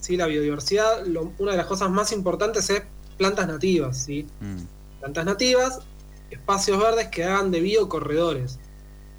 ¿sí? 0.00 0.16
la 0.16 0.26
biodiversidad, 0.26 1.06
lo- 1.06 1.32
una 1.38 1.52
de 1.52 1.56
las 1.58 1.66
cosas 1.66 1.88
más 1.90 2.10
importantes 2.12 2.68
es 2.70 2.82
plantas 3.16 3.46
nativas. 3.46 3.96
¿sí? 4.04 4.26
Mm. 4.40 4.62
plantas 5.00 5.24
nativas, 5.24 5.78
espacios 6.30 6.78
verdes 6.78 7.06
que 7.08 7.22
hagan 7.24 7.50
de 7.52 7.60
biocorredores. 7.60 8.58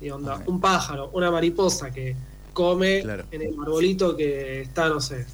Y 0.01 0.09
onda, 0.11 0.43
un 0.45 0.59
pájaro, 0.59 1.09
una 1.13 1.31
mariposa 1.31 1.89
que 1.91 2.15
come 2.53 3.01
Claro. 3.01 3.23
en 3.31 3.41
el 3.41 3.53
arbolito 3.59 4.15
que 4.17 4.61
está, 4.61 4.89
no 4.89 4.99
sé, 4.99 5.25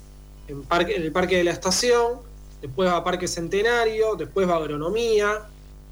en, 0.48 0.62
parque, 0.64 0.96
en 0.96 1.02
el 1.02 1.12
parque 1.12 1.38
de 1.38 1.44
la 1.44 1.52
estación, 1.52 2.20
después 2.64 2.90
va 2.90 2.98
a 2.98 3.04
Parque 3.04 3.28
Centenario, 3.28 4.16
después 4.16 4.50
va 4.50 4.54
a 4.54 4.58
Agronomía, 4.58 5.42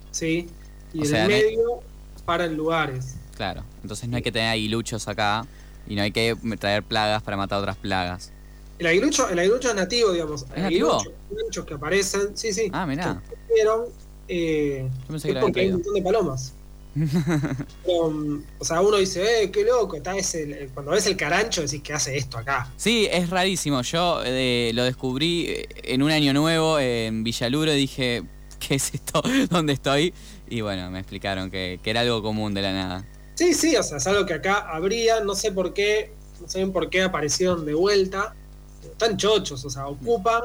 ¿sí? 0.09 0.47
Y 0.93 0.99
O 1.01 1.03
en 1.03 1.07
sea, 1.09 1.23
el 1.25 1.29
no 1.29 1.35
hay- 1.35 1.43
medio 1.43 1.79
para 2.25 2.45
en 2.45 2.55
lugares. 2.55 3.15
Claro. 3.35 3.63
Entonces 3.83 4.07
no 4.09 4.15
hay 4.17 4.23
que 4.23 4.31
tener 4.31 4.49
aguiluchos 4.49 5.07
acá 5.07 5.45
y 5.87 5.95
no 5.95 6.01
hay 6.01 6.11
que 6.11 6.35
traer 6.59 6.81
plagas 6.83 7.21
para 7.23 7.35
matar 7.37 7.59
otras 7.59 7.75
plagas. 7.77 8.31
El 8.79 8.87
aguilucho, 8.87 9.29
el 9.29 9.37
aguilucho 9.37 9.69
es 9.69 9.75
nativo, 9.75 10.11
digamos. 10.11 10.43
¿Es 10.55 10.61
nativo? 10.61 10.93
Aguiluchos, 10.93 11.13
aguiluchos 11.29 11.65
que 11.65 11.73
aparecen, 11.73 12.37
sí, 12.37 12.53
sí. 12.53 12.69
Ah, 12.73 12.85
mirá. 12.85 13.03
que 13.03 13.35
aparecieron, 13.35 13.85
eh, 14.27 14.89
Yo 15.01 15.07
pensé 15.07 15.33
que 15.33 15.39
porque 15.39 15.59
hay 15.59 15.67
un 15.67 15.73
montón 15.73 15.93
de 15.93 16.01
palomas. 16.01 16.53
Um, 16.93 18.43
o 18.59 18.65
sea, 18.65 18.81
uno 18.81 18.97
dice, 18.97 19.43
eh, 19.43 19.51
qué 19.51 19.63
loco, 19.63 19.95
está 19.95 20.15
ese, 20.15 20.69
cuando 20.73 20.91
ves 20.91 21.05
el 21.07 21.15
carancho 21.15 21.61
decís 21.61 21.81
que 21.81 21.93
hace 21.93 22.17
esto 22.17 22.37
acá. 22.37 22.71
Sí, 22.75 23.07
es 23.09 23.29
rarísimo. 23.29 23.81
Yo 23.81 24.21
eh, 24.25 24.71
lo 24.73 24.83
descubrí 24.83 25.45
eh, 25.47 25.69
en 25.83 26.03
un 26.03 26.11
año 26.11 26.33
nuevo 26.33 26.79
en 26.79 27.23
Villaluro 27.23 27.73
y 27.73 27.77
dije, 27.77 28.23
¿qué 28.59 28.75
es 28.75 28.93
esto? 28.93 29.21
¿Dónde 29.49 29.73
estoy? 29.73 30.13
Y 30.49 30.61
bueno, 30.61 30.91
me 30.91 30.99
explicaron 30.99 31.49
que, 31.49 31.79
que 31.81 31.89
era 31.89 32.01
algo 32.01 32.21
común 32.21 32.53
de 32.53 32.61
la 32.61 32.73
nada. 32.73 33.05
Sí, 33.35 33.53
sí, 33.53 33.75
o 33.75 33.83
sea, 33.83 33.97
es 33.97 34.07
algo 34.07 34.25
que 34.25 34.33
acá 34.33 34.67
habría, 34.69 35.21
no 35.21 35.33
sé 35.33 35.51
por 35.51 35.73
qué, 35.73 36.11
no 36.41 36.49
sé 36.49 36.59
bien 36.59 36.73
por 36.73 36.89
qué 36.89 37.03
aparecieron 37.03 37.65
de 37.65 37.73
vuelta. 37.73 38.35
Están 38.83 39.17
chochos, 39.17 39.63
o 39.63 39.69
sea, 39.69 39.87
ocupan 39.87 40.41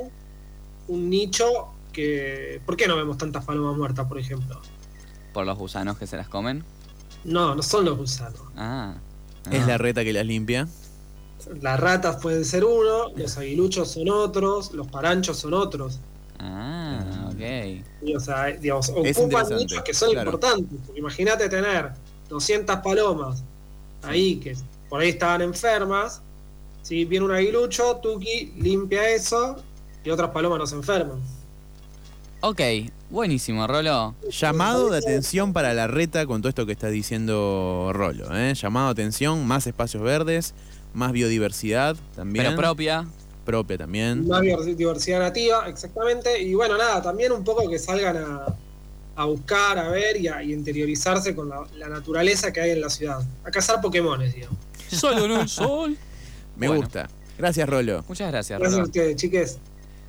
un 0.88 1.10
nicho 1.10 1.68
que... 1.92 2.60
¿Por 2.64 2.76
qué 2.76 2.86
no 2.86 2.96
vemos 2.96 3.18
tantas 3.18 3.44
palomas 3.44 3.76
muertas, 3.76 4.06
por 4.06 4.18
ejemplo? 4.18 4.60
Por 5.36 5.44
los 5.44 5.58
gusanos 5.58 5.98
que 5.98 6.06
se 6.06 6.16
las 6.16 6.28
comen. 6.28 6.64
No, 7.24 7.54
no 7.54 7.62
son 7.62 7.84
los 7.84 7.98
gusanos. 7.98 8.40
Ah. 8.56 8.94
Es 9.50 9.64
Ah. 9.64 9.66
la 9.66 9.76
reta 9.76 10.02
que 10.02 10.14
las 10.14 10.24
limpia. 10.24 10.66
Las 11.60 11.78
ratas 11.78 12.16
pueden 12.22 12.42
ser 12.42 12.64
uno, 12.64 13.10
los 13.14 13.36
aguiluchos 13.36 13.90
son 13.90 14.08
otros, 14.08 14.72
los 14.72 14.86
paranchos 14.86 15.36
son 15.36 15.52
otros. 15.52 15.98
Ah, 16.38 17.28
ok. 17.28 17.82
Y, 18.00 18.14
o 18.16 18.18
sea, 18.20 18.46
digamos, 18.46 18.88
ocupan 18.88 19.46
nichos 19.58 19.82
que 19.82 19.92
son 19.92 20.12
claro. 20.12 20.30
importantes. 20.30 20.78
Imagínate 20.96 21.50
tener 21.50 21.92
200 22.30 22.76
palomas 22.78 23.42
ahí 24.04 24.36
que 24.36 24.56
por 24.88 25.02
ahí 25.02 25.10
estaban 25.10 25.42
enfermas. 25.42 26.22
Si 26.80 27.04
viene 27.04 27.26
un 27.26 27.32
aguilucho, 27.32 27.96
Tuki 27.96 28.54
limpia 28.56 29.06
eso 29.10 29.56
y 30.02 30.08
otras 30.08 30.30
palomas 30.30 30.58
no 30.60 30.66
se 30.66 30.76
enferman. 30.76 31.20
Ok, 32.40 32.60
buenísimo, 33.10 33.66
Rolo. 33.66 34.14
Llamado 34.30 34.90
de 34.90 34.98
atención 34.98 35.52
para 35.52 35.74
la 35.74 35.86
reta 35.86 36.26
con 36.26 36.42
todo 36.42 36.48
esto 36.50 36.66
que 36.66 36.72
está 36.72 36.88
diciendo 36.88 37.90
Rolo. 37.92 38.28
¿eh? 38.36 38.54
Llamado 38.54 38.86
de 38.94 39.02
atención, 39.02 39.46
más 39.46 39.66
espacios 39.66 40.02
verdes, 40.02 40.54
más 40.94 41.12
biodiversidad 41.12 41.96
también. 42.14 42.44
Pero 42.46 42.56
propia. 42.56 43.06
propia 43.44 43.78
también. 43.78 44.28
Más 44.28 44.42
biodiver- 44.42 44.76
diversidad 44.76 45.20
nativa, 45.20 45.68
exactamente. 45.68 46.40
Y 46.42 46.54
bueno, 46.54 46.76
nada, 46.76 47.02
también 47.02 47.32
un 47.32 47.42
poco 47.42 47.68
que 47.68 47.78
salgan 47.78 48.16
a, 48.18 48.46
a 49.16 49.24
buscar, 49.24 49.78
a 49.78 49.88
ver 49.88 50.16
y 50.20 50.28
a 50.28 50.42
y 50.42 50.52
interiorizarse 50.52 51.34
con 51.34 51.48
la, 51.48 51.66
la 51.76 51.88
naturaleza 51.88 52.52
que 52.52 52.60
hay 52.60 52.70
en 52.70 52.80
la 52.82 52.90
ciudad. 52.90 53.18
A 53.44 53.50
cazar 53.50 53.80
Pokémones, 53.80 54.34
digamos. 54.34 54.58
Solo 54.88 55.24
en 55.24 55.30
un 55.32 55.48
sol. 55.48 55.96
Me 56.56 56.68
Bueno. 56.68 56.88
guas 56.92 57.08
Gracias, 57.38 57.68
Rolo. 57.68 58.04
Muchas 58.08 58.30
gracias, 58.30 58.58
Gracias 58.58 58.74
a 58.74 58.82
Rolo. 58.82 58.86
ustedes, 58.88 59.16
chiques. 59.16 59.58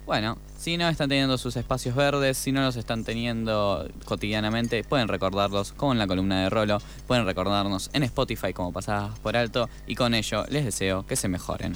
Bueno, 0.08 0.38
si 0.58 0.78
no 0.78 0.88
están 0.88 1.10
teniendo 1.10 1.38
sus 1.38 1.58
espacios 1.58 1.94
verdes, 1.94 2.38
si 2.38 2.54
no 2.54 2.62
los 2.62 2.78
están 2.78 3.04
teniendo 3.04 3.86
cotidianamente, 4.06 4.86
pueden 4.86 5.10
recordarlos 5.10 5.74
con 5.74 6.00
la 6.00 6.08
columna 6.08 6.44
de 6.44 6.50
Rolo, 6.50 6.78
pueden 7.08 7.26
recordarnos 7.26 7.90
en 7.92 8.04
Spotify 8.04 8.54
como 8.54 8.72
pasadas 8.72 9.20
por 9.20 9.36
alto 9.36 9.70
y 9.86 9.96
con 9.96 10.14
ello 10.14 10.46
les 10.48 10.64
deseo 10.64 11.06
que 11.06 11.18
se 11.18 11.28
mejoren. 11.28 11.76